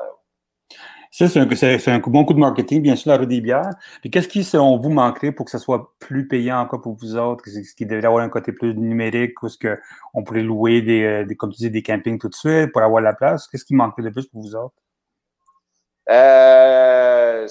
Ça, 1.11 1.29
c'est 1.29 1.89
un, 1.89 1.99
bon 2.01 2.25
coup 2.25 2.35
de 2.35 2.41
marketing, 2.41 2.83
bien 2.83 2.97
sûr, 2.97 3.13
la 3.13 3.19
rue 3.19 3.29
des 3.29 3.41
bières. 3.41 3.71
Qu'est-ce 4.11 4.27
qui, 4.27 4.43
selon 4.43 4.79
vous, 4.79 4.91
manquerait 4.91 5.31
pour 5.31 5.45
que 5.45 5.53
ce 5.53 5.59
soit 5.59 5.95
plus 6.01 6.27
payant 6.27 6.59
encore 6.59 6.81
pour 6.83 6.97
vous 6.97 7.17
autres? 7.17 7.45
Ce 7.47 7.73
qui 7.77 7.87
devrait 7.87 8.09
avoir 8.09 8.25
un 8.25 8.29
côté 8.29 8.51
plus 8.51 8.75
numérique 8.75 9.41
ou 9.45 9.49
ce 9.49 9.57
qu'on 9.57 10.25
pourrait 10.25 10.43
louer 10.43 10.83
des, 10.83 11.05
euh, 11.05 11.25
des, 11.25 11.37
comme 11.37 11.53
tu 11.53 11.59
dis, 11.59 11.71
des 11.71 11.85
campings 11.85 12.19
tout 12.19 12.29
de 12.29 12.35
suite 12.35 12.73
pour 12.73 12.83
avoir 12.83 13.01
la 13.01 13.13
place? 13.13 13.47
Qu'est-ce 13.47 13.65
qui 13.65 13.77
manquerait 13.77 14.03
de 14.03 14.11
plus 14.11 14.27
pour 14.27 14.43
vous 14.43 14.57
autres? 14.57 14.75
Euh, 16.11 17.47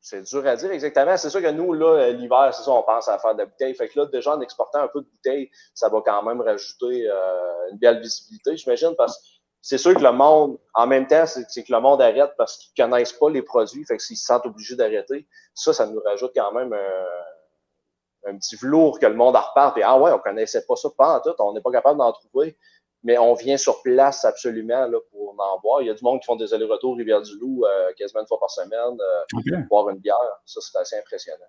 c'est 0.00 0.22
dur 0.22 0.46
à 0.46 0.56
dire 0.56 0.70
exactement. 0.70 1.16
C'est 1.16 1.30
sûr 1.30 1.42
que 1.42 1.50
nous, 1.50 1.72
là, 1.72 2.12
l'hiver, 2.12 2.54
c'est 2.54 2.62
ça, 2.62 2.70
on 2.70 2.82
pense 2.82 3.08
à 3.08 3.18
faire 3.18 3.34
de 3.34 3.40
la 3.40 3.46
bouteille. 3.46 3.74
Fait 3.74 3.88
que 3.88 3.98
là, 3.98 4.06
déjà, 4.06 4.36
en 4.36 4.40
exportant 4.40 4.80
un 4.80 4.88
peu 4.88 5.00
de 5.00 5.06
bouteille, 5.06 5.50
ça 5.74 5.88
va 5.88 6.00
quand 6.06 6.22
même 6.22 6.40
rajouter 6.40 7.10
euh, 7.10 7.70
une 7.72 7.78
belle 7.78 8.00
visibilité, 8.00 8.56
j'imagine, 8.56 8.94
parce 8.96 9.18
que 9.18 9.37
c'est 9.60 9.78
sûr 9.78 9.94
que 9.94 10.02
le 10.02 10.12
monde, 10.12 10.58
en 10.74 10.86
même 10.86 11.06
temps, 11.06 11.24
c'est 11.26 11.64
que 11.64 11.72
le 11.72 11.80
monde 11.80 12.00
arrête 12.00 12.32
parce 12.38 12.56
qu'ils 12.56 12.84
ne 12.84 12.90
connaissent 12.90 13.12
pas 13.12 13.30
les 13.30 13.42
produits, 13.42 13.84
fait 13.84 13.96
qu'ils 13.96 14.16
se 14.16 14.24
sentent 14.24 14.46
obligés 14.46 14.76
d'arrêter. 14.76 15.26
Ça, 15.54 15.72
ça 15.72 15.86
nous 15.86 16.00
rajoute 16.00 16.32
quand 16.34 16.52
même 16.52 16.72
un, 16.72 18.36
petit 18.36 18.56
velours 18.56 18.98
que 18.98 19.06
le 19.06 19.14
monde 19.14 19.36
en 19.36 19.40
repart. 19.40 19.76
Et 19.78 19.82
ah 19.82 19.98
ouais, 19.98 20.12
on 20.12 20.16
ne 20.16 20.22
connaissait 20.22 20.64
pas 20.66 20.76
ça 20.76 20.88
pas 20.96 21.18
en 21.18 21.20
tout, 21.20 21.34
on 21.40 21.52
n'est 21.52 21.60
pas 21.60 21.72
capable 21.72 21.98
d'en 21.98 22.12
trouver. 22.12 22.56
Mais 23.04 23.16
on 23.16 23.34
vient 23.34 23.56
sur 23.56 23.80
place 23.82 24.24
absolument 24.24 24.86
là, 24.86 24.98
pour 25.12 25.34
en 25.38 25.60
boire. 25.60 25.82
Il 25.82 25.86
y 25.86 25.90
a 25.90 25.94
du 25.94 26.02
monde 26.02 26.20
qui 26.20 26.26
font 26.26 26.36
des 26.36 26.52
allers-retours 26.52 26.96
Rivière-du-Loup 26.96 27.64
euh, 27.64 27.92
quasiment 27.96 28.22
une 28.22 28.26
fois 28.26 28.40
par 28.40 28.50
semaine, 28.50 28.98
euh, 29.00 29.56
boire 29.70 29.88
une 29.90 29.98
bière. 29.98 30.16
Ça, 30.44 30.60
c'est 30.60 30.78
assez 30.78 30.98
impressionnant. 30.98 31.46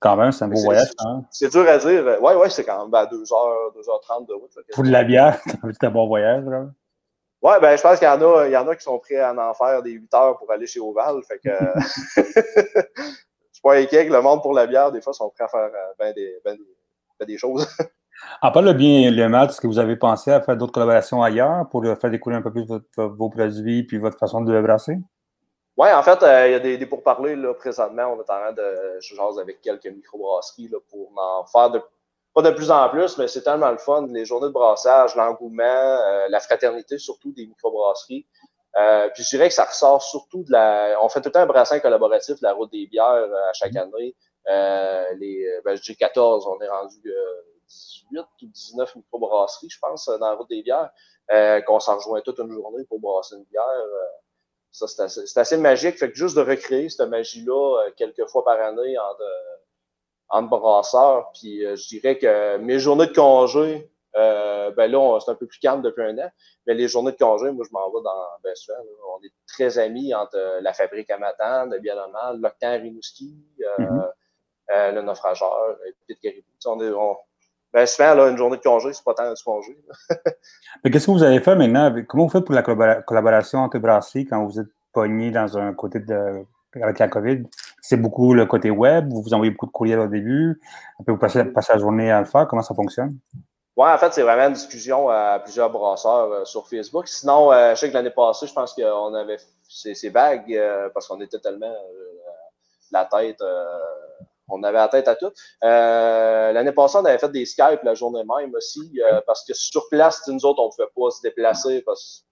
Quand 0.00 0.16
même, 0.16 0.32
c'est 0.32 0.44
un 0.44 0.48
beau 0.48 0.60
voyage. 0.60 0.88
Hein? 1.00 1.24
C'est 1.30 1.50
dur 1.50 1.68
à 1.68 1.76
dire. 1.78 2.18
Oui, 2.22 2.32
oui, 2.40 2.50
c'est 2.50 2.64
quand 2.64 2.84
même 2.84 2.94
à 2.94 3.04
2h, 3.04 3.74
2h30 3.74 4.28
de 4.28 4.32
route. 4.32 4.50
pour 4.72 4.84
de 4.84 4.90
la 4.90 5.04
bière, 5.04 5.40
c'est 5.44 5.84
un 5.84 5.90
bon 5.90 6.06
voyage. 6.06 6.44
Là. 6.44 6.66
Ouais, 7.40 7.60
ben, 7.60 7.76
je 7.76 7.82
pense 7.82 7.98
qu'il 7.98 8.08
y 8.08 8.10
en 8.10 8.20
a, 8.20 8.46
il 8.46 8.52
y 8.52 8.56
en 8.56 8.66
a 8.66 8.74
qui 8.74 8.82
sont 8.82 8.98
prêts 8.98 9.16
à 9.16 9.32
en 9.32 9.54
faire 9.54 9.82
des 9.82 9.92
8 9.92 10.14
heures 10.14 10.38
pour 10.38 10.50
aller 10.50 10.66
chez 10.66 10.80
Oval. 10.80 11.22
Fait 11.22 11.38
que, 11.38 11.50
je 12.16 12.22
suis 13.52 13.62
pas 13.62 13.76
inquiet 13.76 14.06
que 14.08 14.12
le 14.12 14.22
monde 14.22 14.42
pour 14.42 14.54
la 14.54 14.66
bière, 14.66 14.90
des 14.90 15.00
fois, 15.00 15.12
sont 15.12 15.30
prêts 15.30 15.44
à 15.44 15.48
faire 15.48 15.70
euh, 15.72 15.92
ben 15.98 16.12
des, 16.14 16.40
ben 16.44 16.58
ben 17.18 17.26
des 17.26 17.38
choses. 17.38 17.66
À 18.42 18.50
part 18.50 18.62
le 18.62 18.72
bien 18.72 19.02
et 19.02 19.10
le 19.12 19.28
mal, 19.28 19.48
est-ce 19.48 19.60
que 19.60 19.68
vous 19.68 19.78
avez 19.78 19.94
pensé 19.94 20.32
à 20.32 20.40
faire 20.40 20.56
d'autres 20.56 20.72
collaborations 20.72 21.22
ailleurs 21.22 21.68
pour 21.68 21.84
faire 21.84 22.10
découvrir 22.10 22.40
un 22.40 22.42
peu 22.42 22.50
plus 22.50 22.66
vos 22.96 23.30
produits 23.30 23.84
puis 23.84 23.98
votre 23.98 24.18
façon 24.18 24.40
de 24.40 24.52
le 24.52 24.60
brasser? 24.60 24.98
Oui, 25.76 25.88
en 25.92 26.02
fait, 26.02 26.20
euh, 26.24 26.48
il 26.48 26.50
y 26.50 26.54
a 26.54 26.58
des, 26.58 26.76
des 26.76 26.86
pourparlers 26.86 27.36
là, 27.36 27.54
présentement. 27.54 28.12
On 28.12 28.16
est 28.16 28.22
en 28.22 28.24
train 28.24 28.52
de 28.52 28.98
jaser 29.00 29.40
avec 29.40 29.60
quelques 29.60 29.86
microbrasseries 29.86 30.66
là, 30.66 30.78
pour 30.90 31.12
en 31.16 31.46
faire 31.46 31.70
de 31.70 31.80
pas 32.34 32.42
de 32.42 32.50
plus 32.50 32.70
en 32.70 32.88
plus, 32.88 33.18
mais 33.18 33.26
c'est 33.26 33.42
tellement 33.42 33.70
le 33.70 33.78
fun. 33.78 34.06
Les 34.10 34.24
journées 34.24 34.48
de 34.48 34.52
brassage, 34.52 35.16
l'engouement, 35.16 35.62
euh, 35.64 36.26
la 36.28 36.40
fraternité, 36.40 36.98
surtout 36.98 37.32
des 37.32 37.46
microbrasseries. 37.46 38.26
Euh, 38.76 39.08
puis 39.14 39.24
je 39.24 39.30
dirais 39.30 39.48
que 39.48 39.54
ça 39.54 39.64
ressort 39.64 40.02
surtout 40.02 40.44
de 40.44 40.52
la. 40.52 40.98
On 41.02 41.08
fait 41.08 41.20
tout 41.20 41.28
le 41.28 41.32
temps 41.32 41.40
un 41.40 41.46
brassin 41.46 41.80
collaboratif 41.80 42.36
de 42.36 42.42
la 42.42 42.52
route 42.52 42.70
des 42.70 42.86
bières 42.86 43.10
euh, 43.10 43.48
à 43.48 43.52
chaque 43.52 43.72
mm-hmm. 43.72 43.94
année. 43.94 44.16
Euh, 44.48 45.14
les, 45.18 45.46
ben, 45.64 45.76
je 45.76 45.82
dis 45.82 45.96
14, 45.96 46.46
on 46.46 46.60
est 46.60 46.68
rendu 46.68 46.96
18 47.66 48.20
ou 48.42 48.46
19 48.46 48.96
microbrasseries, 48.96 49.70
je 49.70 49.78
pense, 49.80 50.06
dans 50.06 50.30
la 50.30 50.34
route 50.34 50.48
des 50.48 50.62
bières, 50.62 50.90
qu'on 51.66 51.80
s'en 51.80 51.96
rejoint 51.96 52.20
toute 52.22 52.38
une 52.38 52.52
journée 52.52 52.84
pour 52.88 53.00
brasser 53.00 53.36
une 53.36 53.44
bière. 53.44 53.84
ça, 54.70 54.86
c'est 54.86 55.02
assez, 55.02 55.38
assez, 55.38 55.56
magique. 55.58 55.98
Fait 55.98 56.10
que 56.10 56.16
juste 56.16 56.36
de 56.36 56.40
recréer 56.40 56.88
cette 56.88 57.08
magie-là 57.08 57.90
quelques 57.96 58.26
fois 58.28 58.42
par 58.42 58.58
année 58.58 58.96
en 58.98 59.14
entre 60.28 60.48
brasseurs. 60.48 61.30
Puis 61.32 61.64
euh, 61.64 61.76
je 61.76 61.88
dirais 61.88 62.18
que 62.18 62.58
mes 62.58 62.78
journées 62.78 63.06
de 63.06 63.12
congé, 63.12 63.90
euh, 64.16 64.70
ben 64.72 64.90
là, 64.90 65.18
c'est 65.20 65.30
un 65.30 65.34
peu 65.34 65.46
plus 65.46 65.58
calme 65.58 65.82
depuis 65.82 66.02
un 66.02 66.18
an. 66.18 66.30
Mais 66.66 66.74
les 66.74 66.88
journées 66.88 67.12
de 67.12 67.16
congé, 67.16 67.50
moi, 67.50 67.64
je 67.66 67.72
m'en 67.72 67.88
vais 67.90 68.02
dans 68.02 68.26
ben, 68.42 68.54
souvent, 68.54 68.78
on 69.16 69.24
est 69.24 69.32
très 69.46 69.78
amis 69.78 70.14
entre 70.14 70.36
euh, 70.36 70.60
la 70.60 70.72
fabrique 70.72 71.10
à 71.10 71.18
Matane, 71.18 71.70
de 71.70 71.78
Bialamal, 71.78 72.40
l'Octan 72.40 72.78
Rimouski, 72.80 73.36
euh, 73.60 73.84
mm-hmm. 73.84 74.94
le 74.94 75.02
naufrageur, 75.02 75.76
et 75.86 75.92
Petite 76.06 76.22
Caribou. 76.22 76.46
On 76.66 76.80
est, 76.80 76.90
on, 76.90 77.16
ben 77.72 77.86
souvent, 77.86 78.14
là, 78.14 78.28
une 78.28 78.36
journée 78.38 78.56
de 78.56 78.62
congé, 78.62 78.92
c'est 78.92 79.04
pas 79.04 79.14
tant 79.14 79.30
de 79.30 79.36
congé. 79.44 79.76
Mais 80.84 80.90
qu'est-ce 80.90 81.06
que 81.06 81.10
vous 81.10 81.22
avez 81.22 81.40
fait 81.40 81.54
maintenant? 81.54 81.94
comment 82.08 82.24
vous 82.24 82.30
faites 82.30 82.44
pour 82.44 82.54
la 82.54 82.62
collaboration 82.62 83.60
entre 83.60 83.78
brasseries 83.78 84.26
quand 84.26 84.44
vous 84.44 84.58
êtes 84.58 84.68
pogné 84.92 85.30
dans 85.30 85.58
un 85.58 85.74
côté 85.74 86.00
de 86.00 86.44
avec 86.82 86.98
la 86.98 87.08
COVID, 87.08 87.44
c'est 87.80 87.96
beaucoup 87.96 88.34
le 88.34 88.46
côté 88.46 88.70
web. 88.70 89.10
Vous 89.10 89.22
vous 89.22 89.34
envoyez 89.34 89.50
beaucoup 89.50 89.66
de 89.66 89.72
courriels 89.72 90.00
au 90.00 90.08
début. 90.08 90.60
Après, 91.00 91.12
vous 91.12 91.18
passez, 91.18 91.42
la 91.44 91.78
journée 91.78 92.10
à 92.10 92.20
le 92.20 92.26
faire. 92.26 92.46
Comment 92.48 92.62
ça 92.62 92.74
fonctionne? 92.74 93.18
Oui, 93.76 93.88
en 93.88 93.96
fait, 93.96 94.12
c'est 94.12 94.22
vraiment 94.22 94.48
une 94.48 94.54
discussion 94.54 95.08
à 95.08 95.38
plusieurs 95.38 95.70
brasseurs 95.70 96.32
euh, 96.32 96.44
sur 96.44 96.66
Facebook. 96.66 97.06
Sinon, 97.06 97.52
euh, 97.52 97.76
je 97.76 97.80
sais 97.80 97.88
que 97.88 97.94
l'année 97.94 98.10
passée, 98.10 98.48
je 98.48 98.52
pense 98.52 98.74
qu'on 98.74 99.14
avait 99.14 99.36
ces 99.68 100.08
vagues 100.08 100.52
euh, 100.52 100.88
parce 100.92 101.06
qu'on 101.06 101.20
était 101.20 101.38
tellement 101.38 101.72
la 102.90 103.04
tête, 103.04 103.40
on 104.48 104.62
avait 104.64 104.78
la 104.78 104.88
tête 104.88 105.06
à 105.06 105.14
tout. 105.14 105.30
l'année 105.62 106.72
passée, 106.72 106.98
on 106.98 107.04
avait 107.04 107.18
fait 107.18 107.30
des 107.30 107.44
Skype 107.44 107.82
la 107.84 107.94
journée 107.94 108.22
même 108.24 108.52
aussi 108.54 108.98
parce 109.26 109.44
que 109.44 109.52
sur 109.52 109.88
place, 109.90 110.26
nous 110.26 110.44
autres, 110.46 110.60
on 110.60 110.68
ne 110.68 110.70
pouvait 110.70 110.88
pas 110.96 111.10
se 111.10 111.20
déplacer 111.20 111.82
parce 111.82 112.24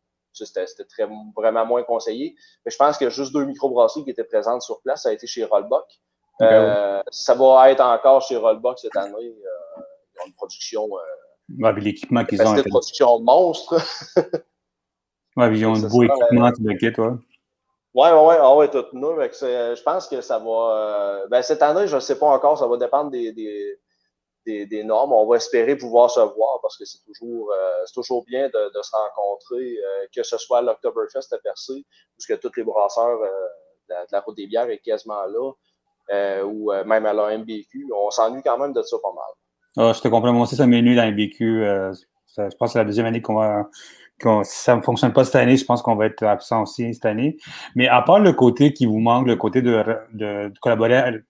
c'était 0.44 0.84
très, 0.84 1.08
vraiment 1.36 1.66
moins 1.66 1.82
conseillé. 1.82 2.36
Mais 2.64 2.70
je 2.70 2.76
pense 2.76 2.98
qu'il 2.98 3.06
y 3.06 3.08
a 3.08 3.10
juste 3.10 3.32
deux 3.32 3.44
microbrasseries 3.44 4.04
qui 4.04 4.10
étaient 4.10 4.24
présentes 4.24 4.62
sur 4.62 4.80
place. 4.82 5.02
Ça 5.02 5.10
a 5.10 5.12
été 5.12 5.26
chez 5.26 5.44
Rollbuck. 5.44 5.86
Euh, 6.42 7.02
ça 7.10 7.34
va 7.34 7.70
être 7.70 7.80
encore 7.80 8.22
chez 8.22 8.36
Rollbuck 8.36 8.78
cette 8.78 8.96
année. 8.96 9.14
Euh, 9.16 9.80
ils 10.14 10.22
ont 10.22 10.26
une 10.26 10.34
production. 10.34 10.88
Euh, 10.98 11.72
l'équipement 11.72 12.24
qu'ils 12.24 12.42
ont. 12.46 12.54
C'est 12.54 12.62
une 12.62 12.70
production 12.70 13.20
monstre. 13.20 13.80
ouais, 15.36 15.56
ils 15.56 15.66
ont 15.66 15.74
un 15.74 15.88
beau 15.88 16.02
équipement, 16.02 16.52
tu 16.52 16.62
le 16.62 16.92
toi. 16.92 17.18
Oui, 17.94 18.08
oui, 18.12 18.34
oui, 18.38 18.56
ouais, 18.56 18.68
tout 18.68 18.84
nous. 18.92 19.12
Je 19.12 19.82
pense 19.82 20.06
que 20.06 20.20
ça 20.20 20.38
va. 20.38 21.26
ben, 21.30 21.42
cette 21.42 21.62
année, 21.62 21.86
je 21.86 21.96
ne 21.96 22.00
sais 22.00 22.18
pas 22.18 22.26
encore, 22.26 22.58
ça 22.58 22.66
va 22.66 22.76
dépendre 22.76 23.10
des, 23.10 23.32
des, 23.32 23.78
des, 24.46 24.84
normes. 24.84 25.12
On 25.12 25.26
va 25.26 25.36
espérer 25.36 25.76
pouvoir 25.76 26.10
se 26.10 26.20
voir 26.20 26.60
parce 26.62 26.76
que 26.76 26.84
c'est 26.84 27.02
toujours, 27.04 27.52
c'est 27.84 27.94
toujours 27.94 28.24
bien 28.24 28.48
de, 28.48 28.82
se 28.82 28.90
rencontrer, 28.92 29.76
que 30.14 30.22
ce 30.22 30.38
soit 30.38 30.58
à 30.58 30.62
l'Octoberfest 30.62 31.32
à 31.32 31.38
Percé, 31.38 31.84
puisque 32.16 32.40
tous 32.40 32.52
les 32.56 32.64
brasseurs 32.64 33.18
de 33.88 33.94
la, 34.12 34.20
Route 34.20 34.36
des 34.36 34.46
Bières 34.46 34.70
est 34.70 34.78
quasiment 34.78 35.24
là, 35.26 36.44
ou 36.44 36.72
même 36.84 37.06
à 37.06 37.12
la 37.12 37.36
MBQ. 37.38 37.90
On 37.94 38.10
s'ennuie 38.10 38.42
quand 38.44 38.58
même 38.58 38.72
de 38.72 38.82
ça 38.82 38.96
pas 39.02 39.12
mal. 39.12 39.88
Ah, 39.88 39.92
je 39.92 40.00
te 40.00 40.08
comprends. 40.08 40.32
Moi 40.32 40.44
aussi, 40.44 40.56
ça 40.56 40.66
m'est 40.66 40.82
dans 40.82 41.10
MBQ. 41.10 41.64
je 42.36 42.56
pense 42.56 42.70
que 42.70 42.72
c'est 42.72 42.78
la 42.78 42.84
deuxième 42.84 43.06
année 43.06 43.20
qu'on 43.20 43.34
va 43.34 43.68
si 44.44 44.58
ça 44.58 44.76
ne 44.76 44.80
fonctionne 44.80 45.12
pas 45.12 45.24
cette 45.24 45.36
année, 45.36 45.56
je 45.56 45.64
pense 45.64 45.82
qu'on 45.82 45.94
va 45.94 46.06
être 46.06 46.22
absent 46.22 46.62
aussi 46.62 46.92
cette 46.94 47.04
année. 47.04 47.36
Mais 47.74 47.88
à 47.88 48.02
part 48.02 48.18
le 48.18 48.32
côté 48.32 48.72
qui 48.72 48.86
vous 48.86 48.98
manque, 48.98 49.26
le 49.26 49.36
côté 49.36 49.62
de, 49.62 49.84
de, 50.12 50.52
collaborer, 50.60 51.20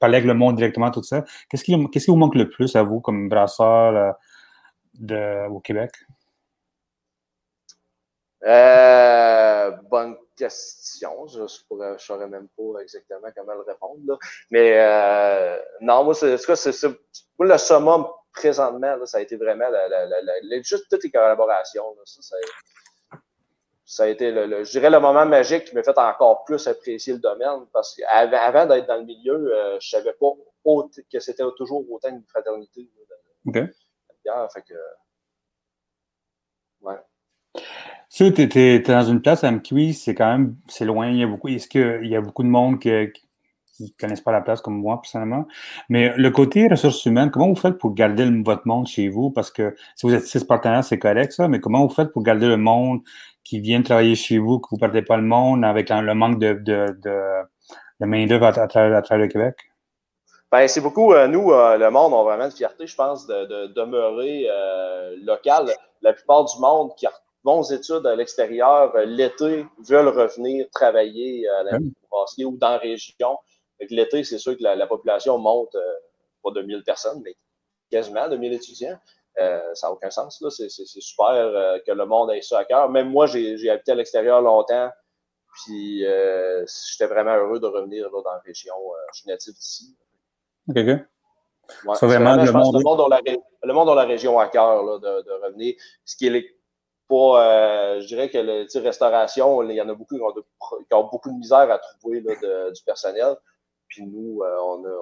parler 0.00 0.16
avec 0.16 0.26
le 0.26 0.34
monde 0.34 0.56
directement, 0.56 0.90
tout 0.90 1.02
ça, 1.02 1.24
qu'est-ce 1.48 1.62
qui, 1.62 1.76
qu'est-ce 1.90 2.06
qui 2.06 2.10
vous 2.10 2.16
manque 2.16 2.34
le 2.34 2.48
plus 2.48 2.74
à 2.74 2.82
vous 2.82 3.00
comme 3.00 3.28
brasseur 3.28 4.16
euh, 5.10 5.48
au 5.48 5.60
Québec? 5.60 5.92
Euh, 8.44 9.70
bonne 9.90 10.16
question. 10.36 11.26
Je 11.26 11.42
ne 11.42 11.98
saurais 11.98 12.26
même 12.26 12.48
pas 12.56 12.80
exactement 12.80 13.28
comment 13.36 13.54
le 13.54 13.60
répondre. 13.60 14.18
Mais 14.50 14.72
euh, 14.78 15.58
non, 15.82 16.04
moi, 16.04 16.14
c'est, 16.14 16.36
le 17.38 17.58
summum 17.58 18.06
présentement, 18.32 19.04
ça 19.04 19.18
a 19.18 19.20
été 19.20 19.36
vraiment 19.36 19.66
juste 20.62 20.86
toutes 20.90 21.04
les 21.04 21.10
collaborations. 21.10 21.96
A 23.98 24.08
été, 24.08 24.30
le, 24.30 24.64
je 24.64 24.70
dirais, 24.70 24.90
le 24.90 25.00
moment 25.00 25.26
magique 25.26 25.64
qui 25.64 25.74
m'a 25.74 25.82
fait 25.82 25.98
encore 25.98 26.44
plus 26.44 26.66
apprécier 26.66 27.14
le 27.14 27.18
domaine 27.18 27.66
parce 27.72 27.96
qu'avant 27.96 28.66
d'être 28.66 28.86
dans 28.86 28.96
le 28.96 29.04
milieu, 29.04 29.34
euh, 29.34 29.78
je 29.80 29.96
ne 29.96 30.00
savais 30.02 30.12
pas 30.12 30.30
que 31.12 31.20
c'était 31.20 31.42
toujours 31.56 31.84
autant 31.90 32.10
une 32.10 32.24
fraternité. 32.28 32.88
OK. 33.46 33.54
fait 33.54 34.62
que, 34.62 34.74
ouais. 36.82 37.00
Si 38.08 38.32
tu 38.32 38.58
es, 38.58 38.78
dans 38.80 39.02
une 39.02 39.22
place 39.22 39.44
à 39.44 39.50
MQI, 39.50 39.94
c'est 39.94 40.14
quand 40.14 40.30
même 40.30 40.56
c'est 40.68 40.84
loin. 40.84 41.10
Il 41.10 41.18
y 41.18 41.22
a 41.22 41.26
beaucoup, 41.26 41.48
est-ce 41.48 41.68
qu'il 41.68 42.06
y 42.06 42.16
a 42.16 42.20
beaucoup 42.20 42.42
de 42.42 42.48
monde 42.48 42.78
qui, 42.78 42.90
qui 43.12 43.29
ne 43.84 43.88
connaissent 43.98 44.20
pas 44.20 44.32
la 44.32 44.40
place 44.40 44.60
comme 44.60 44.78
moi, 44.78 45.00
personnellement. 45.00 45.46
Mais 45.88 46.12
le 46.16 46.30
côté 46.30 46.68
ressources 46.68 47.04
humaines, 47.06 47.30
comment 47.30 47.48
vous 47.48 47.56
faites 47.56 47.78
pour 47.78 47.94
garder 47.94 48.28
votre 48.44 48.66
monde 48.66 48.86
chez 48.86 49.08
vous? 49.08 49.30
Parce 49.30 49.50
que 49.50 49.74
si 49.96 50.06
vous 50.06 50.14
êtes 50.14 50.26
six 50.26 50.44
partenaires, 50.44 50.84
c'est 50.84 50.98
correct, 50.98 51.32
ça, 51.32 51.48
mais 51.48 51.60
comment 51.60 51.86
vous 51.86 51.94
faites 51.94 52.12
pour 52.12 52.22
garder 52.22 52.46
le 52.46 52.56
monde 52.56 53.00
qui 53.44 53.60
vient 53.60 53.82
travailler 53.82 54.14
chez 54.14 54.38
vous, 54.38 54.58
que 54.58 54.68
vous 54.70 54.76
ne 54.76 54.80
perdez 54.80 55.02
pas 55.02 55.16
le 55.16 55.22
monde 55.22 55.64
avec 55.64 55.90
le 55.90 56.14
manque 56.14 56.38
de, 56.38 56.52
de, 56.52 56.96
de, 57.02 58.06
main-d'œuvre 58.06 58.46
à, 58.46 58.66
travers, 58.68 59.02
le 59.18 59.26
Québec? 59.28 59.56
Ben, 60.52 60.66
c'est 60.66 60.80
beaucoup, 60.80 61.12
euh, 61.12 61.28
nous, 61.28 61.52
euh, 61.52 61.76
le 61.76 61.90
monde, 61.90 62.12
on 62.12 62.20
a 62.20 62.24
vraiment 62.24 62.48
de 62.48 62.52
fierté, 62.52 62.86
je 62.86 62.94
pense, 62.96 63.26
de, 63.26 63.66
demeurer 63.68 64.46
euh, 64.50 65.16
local. 65.22 65.72
La 66.02 66.12
plupart 66.12 66.44
du 66.44 66.60
monde 66.60 66.92
qui 66.96 67.06
vont 67.44 67.60
aux 67.60 67.70
études 67.70 68.06
à 68.06 68.16
l'extérieur 68.16 68.92
l'été 69.06 69.64
veulent 69.88 70.08
revenir 70.08 70.66
travailler 70.72 71.48
à 71.48 71.62
la 71.62 71.78
ou 71.78 72.56
dans 72.56 72.70
la 72.70 72.78
région 72.78 73.38
l'été, 73.88 74.24
c'est 74.24 74.38
sûr 74.38 74.56
que 74.56 74.62
la, 74.62 74.86
population 74.86 75.38
monte, 75.38 75.74
euh, 75.74 75.94
pas 76.42 76.50
de 76.52 76.62
1000 76.62 76.82
personnes, 76.84 77.20
mais 77.24 77.36
quasiment 77.90 78.28
de 78.28 78.36
1000 78.36 78.52
étudiants. 78.52 78.98
Euh, 79.38 79.74
ça 79.74 79.86
n'a 79.86 79.92
aucun 79.92 80.10
sens. 80.10 80.44
C'est 80.50 80.68
super 80.68 81.30
euh, 81.30 81.78
que 81.86 81.92
le 81.92 82.04
monde 82.04 82.30
ait 82.32 82.42
ça 82.42 82.58
à 82.58 82.64
cœur. 82.64 82.90
Même 82.90 83.10
moi, 83.10 83.26
j'ai 83.26 83.70
habité 83.70 83.92
à 83.92 83.94
l'extérieur 83.94 84.42
longtemps. 84.42 84.90
Puis 85.64 86.00
j'étais 86.00 87.12
vraiment 87.12 87.34
heureux 87.34 87.58
de 87.58 87.66
revenir 87.66 88.08
dans 88.10 88.22
la 88.22 88.38
région. 88.44 88.74
je 89.12 89.20
suis 89.20 89.28
natif 89.28 89.54
d'ici. 89.54 89.96
OK. 90.68 90.76
c'est 90.76 92.06
vraiment, 92.06 92.36
le, 92.36 92.52
monde... 92.52 92.76
le, 92.76 92.84
monde 92.84 93.10
la, 93.10 93.20
le 93.64 93.72
monde 93.72 93.86
dans 93.86 93.94
la 93.94 94.04
région 94.04 94.38
à 94.38 94.46
cœur 94.46 95.00
de, 95.00 95.22
de, 95.22 95.32
revenir. 95.44 95.74
Ce 96.04 96.16
qui 96.16 96.28
est 96.28 96.56
pas, 97.08 97.98
je 98.00 98.06
dirais 98.06 98.30
que 98.30 98.38
le 98.38 98.80
restauration, 98.80 99.62
il 99.64 99.74
y 99.74 99.82
en 99.82 99.88
a 99.88 99.94
beaucoup 99.94 100.16
qui 100.16 100.94
ont, 100.94 101.04
beaucoup 101.04 101.30
de 101.30 101.36
misère 101.36 101.70
à 101.70 101.78
trouver 101.78 102.20
là, 102.20 102.70
du 102.70 102.82
personnel. 102.84 103.36
Puis 103.90 104.06
nous, 104.06 104.40
euh, 104.42 104.56
on 104.64 104.84
a. 104.84 104.96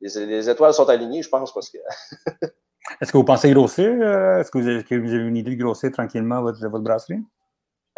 Les, 0.00 0.48
étoiles 0.48 0.72
sont 0.72 0.88
alignées, 0.88 1.22
je 1.22 1.28
pense, 1.28 1.52
parce 1.52 1.68
que. 1.68 1.78
Est-ce 3.00 3.12
que 3.12 3.18
vous 3.18 3.24
pensez 3.24 3.50
grossir? 3.50 3.90
Euh, 3.90 4.38
est-ce 4.38 4.50
que 4.50 4.58
vous, 4.58 4.68
avez, 4.68 5.26
une 5.26 5.36
idée 5.36 5.56
de 5.56 5.62
grossir 5.62 5.90
tranquillement 5.90 6.40
votre, 6.40 6.64
votre 6.68 6.84
brasserie? 6.84 7.18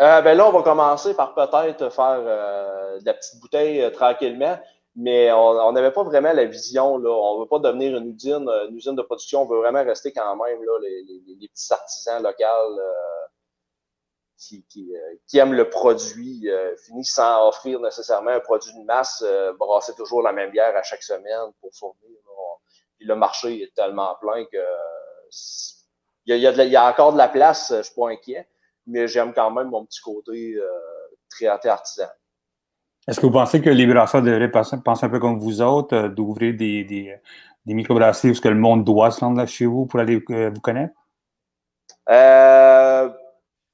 Euh, 0.01 0.23
ben 0.23 0.35
là, 0.35 0.49
on 0.49 0.51
va 0.51 0.63
commencer 0.63 1.13
par 1.13 1.35
peut-être 1.35 1.93
faire 1.93 2.23
de 2.99 3.05
la 3.05 3.13
petite 3.13 3.39
bouteille 3.39 3.93
tranquillement, 3.93 4.59
mais 4.97 5.31
on 5.31 5.73
n'avait 5.73 5.91
pas 5.91 6.05
vraiment 6.05 6.33
la 6.33 6.47
vision. 6.47 6.97
Là. 6.97 7.11
On 7.11 7.37
ne 7.37 7.43
veut 7.43 7.49
pas 7.49 7.59
devenir 7.59 7.99
une 7.99 8.15
usine, 8.15 8.49
une 8.71 8.77
usine 8.77 8.97
de 8.97 9.03
production. 9.03 9.43
On 9.43 9.47
veut 9.47 9.59
vraiment 9.59 9.85
rester 9.85 10.11
quand 10.11 10.37
même 10.37 10.65
là, 10.65 10.79
les, 10.81 11.05
les, 11.39 11.49
petits 11.49 11.71
artisans 11.71 12.23
locaux 12.23 12.81
qui, 14.39 14.65
qui, 14.69 14.95
euh, 14.95 15.15
qui 15.27 15.39
aiment 15.39 15.53
le 15.53 15.69
produit 15.69 16.49
euh, 16.49 16.75
fini 16.77 17.05
sans 17.05 17.49
offrir 17.49 17.81
nécessairement 17.81 18.31
un 18.31 18.41
produit 18.41 18.73
de 18.73 18.85
masse, 18.85 19.23
euh, 19.27 19.53
brasser 19.59 19.95
toujours 19.95 20.23
la 20.23 20.33
même 20.33 20.51
bière 20.51 20.77
à 20.77 20.83
chaque 20.83 21.03
semaine 21.03 21.53
pour 21.61 21.71
fournir. 21.75 22.17
Puis 22.97 23.07
le 23.07 23.15
marché 23.15 23.63
est 23.63 23.75
tellement 23.75 24.17
plein 24.21 24.45
que 24.45 24.59
il 26.27 26.37
y, 26.37 26.47
a, 26.47 26.51
il, 26.65 26.71
y 26.71 26.77
a 26.77 26.89
encore 26.89 27.13
de 27.13 27.19
la 27.19 27.29
place, 27.29 27.73
je 27.75 27.83
suis 27.83 27.95
pas 27.95 28.11
inquiet, 28.11 28.47
mais 28.87 29.09
j'aime 29.09 29.33
quand 29.33 29.51
même 29.51 29.69
mon 29.69 29.85
petit 29.85 30.01
côté 30.01 30.59
très 31.31 31.47
artisan. 31.47 32.09
Est-ce 33.07 33.21
que 33.21 33.27
vous 33.27 33.33
pensez 33.33 33.63
que 33.63 33.71
les 33.71 33.87
brasseurs 33.87 34.21
devraient 34.21 34.51
penser 34.51 34.77
un 35.07 35.09
peu 35.09 35.21
comme 35.21 35.39
vous 35.39 35.63
autres, 35.63 36.09
d'ouvrir 36.09 36.55
des, 36.55 36.85
des, 36.85 37.15
des 37.65 37.75
microbrasseries 37.75 38.31
où 38.31 38.35
ce 38.35 38.41
que 38.41 38.49
le 38.49 38.57
monde 38.57 38.85
doit 38.85 39.11
se 39.11 39.21
rendre 39.21 39.47
chez 39.47 39.65
vous 39.65 39.87
pour 39.87 40.01
aller 40.01 40.17
vous 40.19 40.61
connaître? 40.61 40.95
Euh, 42.11 43.11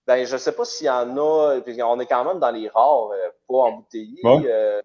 ben, 0.06 0.26
je 0.26 0.34
ne 0.34 0.38
sais 0.38 0.52
pas 0.52 0.64
s'il 0.64 0.86
y 0.86 0.90
en 0.90 1.16
a. 1.16 1.60
On 1.84 2.00
est 2.00 2.06
quand 2.06 2.24
même 2.24 2.38
dans 2.38 2.50
les 2.50 2.68
rares, 2.68 3.10
euh, 3.12 3.30
pas 3.48 3.54
embouteillés. 3.54 4.20
Ouais. 4.22 4.42
Euh, 4.46 4.82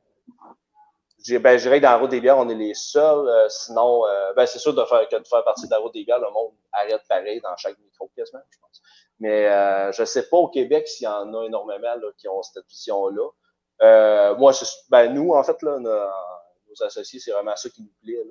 ben, 1.40 1.58
je 1.58 1.64
dirais 1.64 1.80
que 1.80 1.84
dans 1.84 1.92
la 1.92 1.98
route 1.98 2.10
des 2.10 2.22
bières, 2.22 2.38
on 2.38 2.48
est 2.48 2.56
les 2.56 2.74
seuls. 2.74 3.28
Euh, 3.28 3.50
sinon, 3.50 4.04
ben, 4.36 4.46
c'est 4.46 4.60
sûr 4.60 4.74
de 4.74 4.84
faire, 4.86 5.08
que 5.10 5.18
de 5.18 5.28
faire 5.28 5.44
partie 5.44 5.66
de 5.66 5.72
la 5.72 5.80
route 5.80 5.94
des 5.94 6.06
bières, 6.06 6.20
le 6.20 6.32
monde 6.32 6.54
arrête 6.72 7.02
pareil 7.10 7.42
dans 7.42 7.56
chaque 7.58 7.78
micro 7.80 8.10
quasiment, 8.16 8.42
je 8.50 8.60
pense. 8.60 8.82
Mais 9.20 9.44
je 9.92 10.02
ne 10.02 10.06
sais 10.06 10.30
pas 10.30 10.38
au 10.38 10.48
Québec 10.48 10.88
s'il 10.88 11.04
y 11.04 11.08
en 11.08 11.34
a 11.34 11.44
énormément 11.44 11.96
là, 11.96 12.08
qui 12.18 12.30
ont 12.30 12.42
cette 12.42 12.66
vision-là. 12.70 14.36
moi, 14.38 14.54
ben, 14.90 15.14
nous, 15.14 15.34
en 15.34 15.44
fait, 15.44 15.62
là, 15.62 15.80
nos, 15.80 16.84
associés, 16.86 17.20
c'est 17.20 17.32
vraiment 17.32 17.58
ça 17.58 17.70
qui 17.70 17.82
nous 17.82 17.92
plaît. 18.02 18.24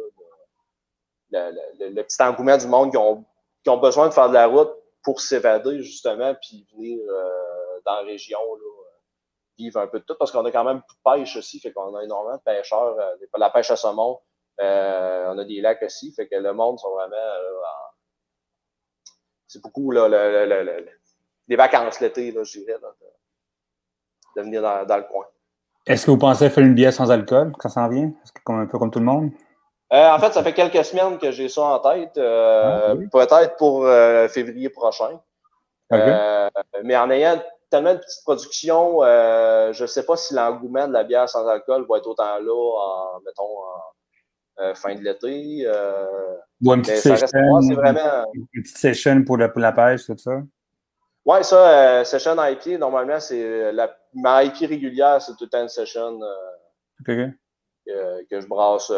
Là, 1.31 1.51
le, 1.51 1.90
le, 1.90 2.03
petit 2.03 2.22
engouement 2.22 2.57
du 2.57 2.66
monde 2.66 2.90
qui 2.90 2.96
ont, 2.96 3.22
qui 3.62 3.68
ont 3.68 3.77
besoin 3.77 4.09
de 4.09 4.14
faire 4.14 4.31
de 4.31 4.35
la 4.35 4.46
route 4.46 4.78
pour 5.03 5.21
s'évader, 5.21 5.83
justement, 5.83 6.35
puis 6.35 6.67
venir 6.75 6.99
euh, 7.09 7.81
dans 7.85 7.97
la 7.97 8.03
région, 8.03 8.39
là, 8.39 8.85
vivre 9.57 9.81
un 9.81 9.87
peu 9.87 10.01
de 10.01 10.05
tout, 10.05 10.15
parce 10.19 10.31
qu'on 10.31 10.45
a 10.45 10.51
quand 10.51 10.65
même 10.65 10.83
pêche 11.05 11.37
aussi, 11.37 11.61
fait 11.61 11.73
qu'on 11.73 11.95
a 11.97 12.05
énormément 12.05 12.37
de 12.37 12.43
pêcheurs, 12.43 12.99
euh, 12.99 13.17
la 13.37 13.51
pêche 13.51 13.71
à 13.71 13.77
saumon, 13.77 14.21
euh, 14.61 15.33
on 15.33 15.39
a 15.39 15.45
des 15.45 15.61
lacs 15.61 15.83
aussi, 15.83 16.13
fait 16.13 16.29
que 16.29 16.37
le 16.37 16.53
monde 16.53 16.79
sont 16.79 16.91
vraiment 16.91 17.17
c'est 19.49 19.63
beaucoup 19.63 19.91
là, 19.91 20.09
le, 20.09 20.87
les 21.49 21.57
vacances 21.57 22.01
l'été, 22.01 22.33
je 22.33 22.59
dirais, 22.61 22.79
de, 24.37 24.43
venir 24.43 24.63
dans, 24.63 24.85
dans, 24.85 24.97
le 24.99 25.05
coin. 25.05 25.25
Est-ce 25.87 26.05
que 26.07 26.11
vous 26.11 26.19
pensez 26.19 26.51
faire 26.51 26.65
une 26.65 26.75
bière 26.75 26.93
sans 26.93 27.11
alcool, 27.11 27.53
quand 27.59 27.71
ça 27.71 27.83
s'en 27.83 27.89
vient? 27.89 28.13
Comme, 28.45 28.61
un 28.61 28.67
peu 28.67 28.79
comme 28.79 28.91
tout 28.91 28.99
le 28.99 29.07
monde? 29.07 29.31
Euh, 29.92 30.11
en 30.11 30.18
fait, 30.18 30.33
ça 30.33 30.42
fait 30.42 30.53
quelques 30.53 30.85
semaines 30.85 31.18
que 31.18 31.31
j'ai 31.31 31.48
ça 31.48 31.62
en 31.62 31.79
tête. 31.79 32.18
Euh, 32.18 32.94
ah, 32.94 33.09
peut-être 33.11 33.57
pour 33.57 33.87
euh, 33.87 34.29
février 34.29 34.68
prochain. 34.68 35.18
mais 35.90 36.96
en 36.96 37.11
ayant 37.11 37.42
tellement 37.70 37.94
de 37.94 37.98
petites 37.98 38.22
productions, 38.22 39.01
je 39.03 39.83
ne 39.83 39.87
sais 39.87 40.05
pas 40.05 40.16
si 40.16 40.35
l'engouement 40.35 40.88
de 40.88 40.92
la 40.92 41.05
bière 41.05 41.29
sans 41.29 41.46
alcool 41.46 41.87
va 41.88 41.98
être 41.98 42.07
autant 42.07 42.38
là 42.38 42.55
en, 42.55 43.20
mettons, 43.24 43.59
en 44.59 44.74
fin 44.74 44.94
de 44.94 45.01
l'été. 45.01 45.66
Ou 46.64 46.74
une 46.74 46.83
petite, 46.83 46.98
session, 46.98 47.61
vraiment... 47.74 48.27
une 48.35 48.62
petite 48.62 48.77
session 48.77 49.24
pour 49.24 49.38
la, 49.38 49.48
pour 49.48 49.61
la 49.61 49.72
pêche, 49.72 50.05
tout 50.05 50.18
ça? 50.18 50.33
Oui, 51.24 51.44
ça, 51.44 52.05
session 52.05 52.37
IP, 52.42 52.79
normalement, 52.79 53.20
c'est 53.20 53.72
la 53.72 53.94
ma 54.14 54.44
IP 54.44 54.68
régulière, 54.68 55.20
c'est 55.22 55.33
tout 55.33 55.44
le 55.44 55.51
temps 55.51 55.62
une 55.62 55.68
session 55.68 56.20
que, 57.07 57.31
que, 57.87 58.40
je 58.40 58.46
brasse 58.46 58.90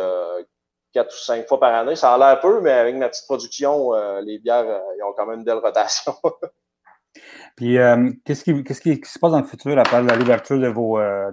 quatre 0.93 1.15
ou 1.15 1.19
cinq 1.19 1.47
fois 1.47 1.61
par 1.61 1.75
année. 1.75 1.97
Ça 1.97 2.15
a 2.15 2.19
l'air 2.19 2.41
peu, 2.41 2.61
mais 2.61 2.73
avec 2.73 2.97
ma 2.97 3.09
petite 3.09 3.27
production, 3.27 3.95
euh, 3.95 4.21
les 4.21 4.39
bières, 4.39 4.69
euh, 4.69 4.79
ils 4.97 5.03
ont 5.03 5.13
quand 5.17 5.27
même 5.27 5.41
une 5.41 5.45
belle 5.45 5.59
rotation. 5.59 6.15
Puis, 7.57 7.79
euh, 7.79 8.11
qu'est-ce 8.25 8.45
qui, 8.45 8.63
qui, 8.63 9.11
se 9.11 9.19
passe 9.19 9.33
dans 9.33 9.41
le 9.41 9.47
futur 9.47 9.79
à 9.79 9.83
part 9.83 10.03
l'ouverture 10.03 10.59
de, 10.59 10.69
vos, 10.69 10.99
de, 10.99 11.33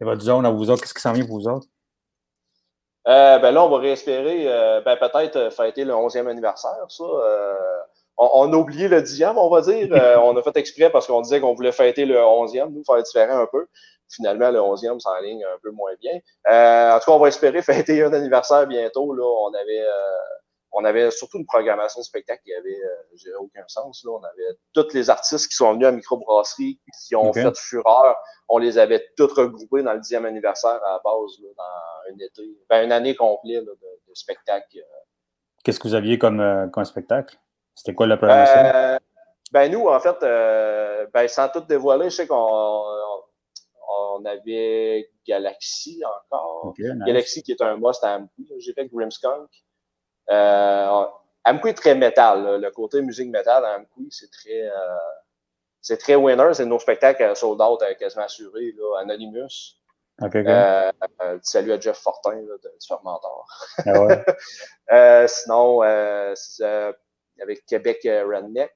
de, 0.00 0.04
votre 0.04 0.20
zone 0.20 0.44
à 0.44 0.50
vous 0.50 0.70
autres? 0.70 0.82
Qu'est-ce 0.82 0.94
qui 0.94 1.00
s'en 1.00 1.12
vient 1.12 1.24
pour 1.24 1.40
vous 1.40 1.48
autres? 1.48 1.66
ben 3.06 3.50
là, 3.50 3.64
on 3.64 3.70
va 3.70 3.78
réespérer, 3.78 4.44
ben 4.84 4.96
peut-être 4.96 5.50
fêter 5.50 5.84
le 5.84 5.94
11e 5.94 6.28
anniversaire, 6.28 6.84
ça. 6.88 7.04
On, 8.22 8.52
a 8.52 8.56
oublié 8.56 8.88
le 8.88 9.02
dixième, 9.02 9.38
on 9.38 9.48
va 9.48 9.60
dire. 9.62 9.88
on 10.22 10.36
a 10.36 10.42
fait 10.42 10.56
exprès 10.56 10.90
parce 10.90 11.06
qu'on 11.06 11.20
disait 11.20 11.40
qu'on 11.40 11.54
voulait 11.54 11.72
fêter 11.72 12.04
le 12.04 12.22
onzième, 12.22 12.72
nous, 12.72 12.84
faire 12.84 13.02
différent 13.02 13.38
un 13.38 13.46
peu. 13.46 13.66
Finalement, 14.08 14.50
le 14.50 14.58
11e 14.58 14.98
s'enligne 14.98 15.44
un 15.44 15.58
peu 15.62 15.70
moins 15.70 15.92
bien. 16.00 16.14
en 16.14 16.98
tout 16.98 17.10
cas, 17.10 17.12
on 17.12 17.18
va 17.18 17.28
espérer 17.28 17.62
fêter 17.62 18.02
un 18.02 18.12
anniversaire 18.12 18.66
bientôt. 18.66 19.14
Là. 19.14 19.24
On 19.24 19.54
avait 19.54 19.86
on 20.72 20.84
avait 20.84 21.10
surtout 21.10 21.38
une 21.38 21.46
programmation 21.46 22.00
de 22.00 22.04
spectacle 22.04 22.42
qui 22.44 22.54
avait 22.54 22.80
euh, 22.82 23.38
aucun 23.38 23.64
sens. 23.66 24.04
Là. 24.04 24.12
On 24.12 24.22
avait 24.22 24.58
tous 24.72 24.94
les 24.94 25.10
artistes 25.10 25.48
qui 25.48 25.56
sont 25.56 25.72
venus 25.72 25.86
à 25.86 25.92
Microbrasserie, 25.92 26.80
qui 27.06 27.16
ont 27.16 27.32
fait 27.32 27.56
fureur. 27.56 28.16
On 28.48 28.58
les 28.58 28.78
avait 28.78 29.04
tous 29.16 29.32
regroupés 29.32 29.82
dans 29.82 29.94
le 29.94 30.00
dixième 30.00 30.24
anniversaire 30.24 30.82
à 30.84 30.92
la 30.92 31.00
base, 31.04 31.38
là, 31.42 31.48
dans 31.56 32.12
un 32.12 32.18
été, 32.18 32.42
ben, 32.68 32.84
une 32.84 32.92
année 32.92 33.14
complète 33.14 33.64
de, 33.64 33.70
de, 33.70 34.14
spectacle. 34.14 34.78
Euh. 34.78 35.00
Qu'est-ce 35.64 35.78
que 35.78 35.88
vous 35.88 35.94
aviez 35.94 36.18
comme, 36.18 36.40
euh, 36.40 36.68
comme 36.68 36.84
spectacle? 36.84 37.36
C'était 37.80 37.94
quoi 37.94 38.06
la 38.06 38.18
programmation? 38.18 38.60
Euh, 38.60 38.98
ben 39.52 39.72
nous, 39.72 39.88
en 39.88 39.98
fait, 39.98 40.20
ben, 40.20 41.28
sans 41.28 41.48
tout 41.48 41.60
dévoiler, 41.60 42.10
je 42.10 42.16
sais 42.16 42.26
qu'on 42.26 42.84
on 43.88 44.24
avait 44.26 45.10
Galaxy 45.26 46.02
encore. 46.04 46.74
Galaxy 46.78 47.42
qui 47.42 47.52
est 47.52 47.62
un 47.62 47.78
must 47.78 48.04
à 48.04 48.20
J'ai 48.58 48.74
fait 48.74 48.84
Grimskunk. 48.84 49.48
Euh, 50.30 51.04
Amkoui 51.42 51.70
est 51.70 51.74
très 51.74 51.94
métal. 51.94 52.60
Le 52.60 52.70
côté 52.70 53.00
musique 53.00 53.30
métal 53.30 53.64
à 53.64 53.76
Amkoui, 53.76 54.08
c'est 54.10 54.30
très, 54.30 54.68
euh, 54.68 54.96
c'est 55.80 55.96
très 55.96 56.16
winner. 56.16 56.52
C'est 56.52 56.66
nos 56.66 56.78
spectacles 56.78 57.34
sold 57.34 57.62
out 57.62 57.82
quasiment 57.98 58.24
assurés. 58.24 58.74
Là, 58.76 59.00
Anonymous. 59.00 59.80
Okay, 60.22 60.44
euh, 60.46 60.92
salut 61.42 61.72
à 61.72 61.80
Jeff 61.80 61.96
Fortin 61.96 62.34
là, 62.34 62.56
de, 62.62 62.68
du 62.78 62.86
Fermentor. 62.86 63.48
Ah 63.86 64.02
ouais. 64.02 64.22
euh, 64.92 65.26
sinon, 65.26 65.82
euh, 65.82 66.34
avec 67.42 67.64
Québec 67.66 68.00
Redneck, 68.04 68.74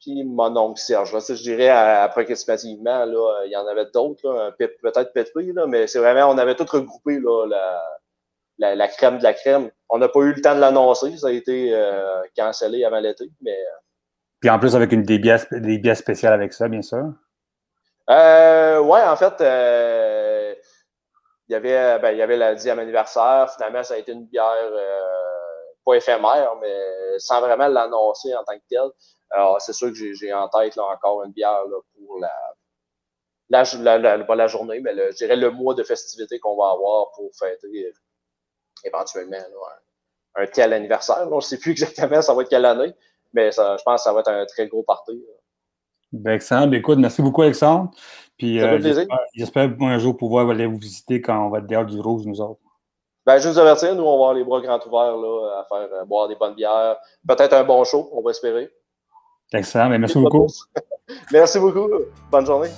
puis 0.00 0.24
mon 0.24 0.56
oncle 0.56 0.80
Serge. 0.80 1.12
Là, 1.12 1.20
je 1.26 1.42
dirais 1.42 1.68
approximativement, 1.68 3.04
là, 3.04 3.44
il 3.46 3.52
y 3.52 3.56
en 3.56 3.66
avait 3.66 3.86
d'autres, 3.92 4.54
peut-être 4.58 5.12
Petri, 5.12 5.52
là, 5.52 5.66
mais 5.66 5.86
c'est 5.86 5.98
vraiment, 5.98 6.30
on 6.30 6.38
avait 6.38 6.54
tout 6.54 6.66
regroupé 6.68 7.18
là, 7.20 7.46
la, 7.46 8.74
la, 8.74 8.88
crème 8.88 9.18
de 9.18 9.22
la 9.22 9.34
crème. 9.34 9.70
On 9.88 9.98
n'a 9.98 10.08
pas 10.08 10.20
eu 10.20 10.32
le 10.32 10.40
temps 10.40 10.54
de 10.54 10.60
l'annoncer. 10.60 11.16
Ça 11.16 11.28
a 11.28 11.30
été 11.30 11.74
euh, 11.74 12.22
cancellé 12.36 12.84
avant 12.84 13.00
l'été. 13.00 13.30
Mais... 13.40 13.52
Euh, 13.52 13.78
Puis 14.40 14.50
en 14.50 14.58
plus, 14.58 14.74
avec 14.76 14.92
une, 14.92 15.02
des, 15.02 15.18
bières, 15.18 15.44
des 15.50 15.94
spéciales 15.94 16.32
avec 16.32 16.52
ça, 16.52 16.68
bien 16.68 16.82
sûr. 16.82 17.12
Euh, 18.10 18.78
oui, 18.80 19.00
en 19.00 19.16
fait, 19.16 19.40
euh, 19.40 20.54
il 21.48 21.52
y 21.52 21.54
avait, 21.54 21.98
ben, 21.98 22.10
il 22.12 22.18
y 22.18 22.22
avait 22.22 22.36
le 22.36 22.54
dixième 22.54 22.78
anniversaire. 22.78 23.50
Finalement, 23.54 23.82
ça 23.82 23.94
a 23.94 23.96
été 23.98 24.12
une 24.12 24.26
bière 24.26 24.70
pas 25.84 25.94
éphémère, 25.94 26.56
mais 26.60 27.18
sans 27.18 27.40
vraiment 27.40 27.68
l'annoncer 27.68 28.34
en 28.34 28.44
tant 28.44 28.56
que 28.56 28.64
telle. 28.68 28.90
Alors, 29.30 29.60
c'est 29.60 29.72
sûr 29.72 29.88
que 29.88 29.94
j'ai 29.94 30.32
en 30.32 30.48
tête 30.48 30.76
là, 30.76 30.84
encore 30.84 31.24
une 31.24 31.32
bière 31.32 31.64
pour 31.96 32.20
la, 32.20 32.32
la, 33.50 33.98
la, 33.98 34.24
pas 34.24 34.34
la 34.34 34.46
journée, 34.46 34.80
mais 34.80 34.94
le, 34.94 35.10
je 35.10 35.16
dirais 35.16 35.36
le 35.36 35.50
mois 35.50 35.74
de 35.74 35.82
festivité 35.82 36.38
qu'on 36.38 36.56
va 36.56 36.70
avoir 36.70 37.10
pour 37.12 37.30
fêter 37.38 37.92
éventuellement 38.84 39.36
un, 40.36 40.46
tel 40.46 40.72
anniversaire. 40.72 41.28
On 41.30 41.36
ne 41.36 41.40
sait 41.40 41.58
plus 41.58 41.72
exactement 41.72 42.22
ça 42.22 42.34
va 42.34 42.42
être 42.42 42.48
quelle 42.48 42.64
année, 42.64 42.92
mais 43.32 43.52
ça, 43.52 43.76
je 43.76 43.82
pense 43.82 44.00
que 44.00 44.04
ça 44.04 44.12
va 44.12 44.20
être 44.20 44.30
un 44.30 44.46
très 44.46 44.68
gros 44.68 44.82
party. 44.82 45.22
Ben, 46.12 46.32
excellent. 46.32 46.66
Ben, 46.66 46.78
écoute, 46.78 46.98
merci 46.98 47.22
beaucoup, 47.22 47.42
Alexandre. 47.42 47.90
Puis, 48.38 48.60
euh, 48.60 48.78
j'espère 49.34 49.70
un 49.80 49.98
jour 49.98 50.16
pouvoir 50.16 50.48
aller 50.50 50.66
vous 50.66 50.78
visiter 50.78 51.20
quand 51.20 51.46
on 51.46 51.50
va 51.50 51.58
être 51.58 51.66
dehors 51.66 51.84
du 51.84 52.00
rouge, 52.00 52.24
nous 52.26 52.40
autres. 52.40 52.60
Ben, 53.26 53.38
juste 53.38 53.54
vous 53.54 53.58
avertir, 53.58 53.94
nous, 53.94 54.02
on 54.02 54.06
va 54.06 54.12
avoir 54.12 54.34
les 54.34 54.44
bras 54.44 54.60
grands 54.60 54.80
ouverts 54.86 55.16
là, 55.16 55.60
à 55.60 55.64
faire 55.64 55.88
euh, 55.92 56.04
boire 56.04 56.28
des 56.28 56.34
bonnes 56.34 56.54
bières. 56.54 56.96
Peut-être 57.26 57.54
un 57.54 57.64
bon 57.64 57.82
show, 57.84 58.10
on 58.12 58.20
va 58.20 58.30
espérer. 58.30 58.70
Excellent. 59.52 59.88
Ben, 59.88 59.98
merci 59.98 60.18
beaucoup. 60.18 60.46
merci 61.32 61.58
beaucoup. 61.58 61.88
Bonne 62.30 62.44
journée. 62.44 62.70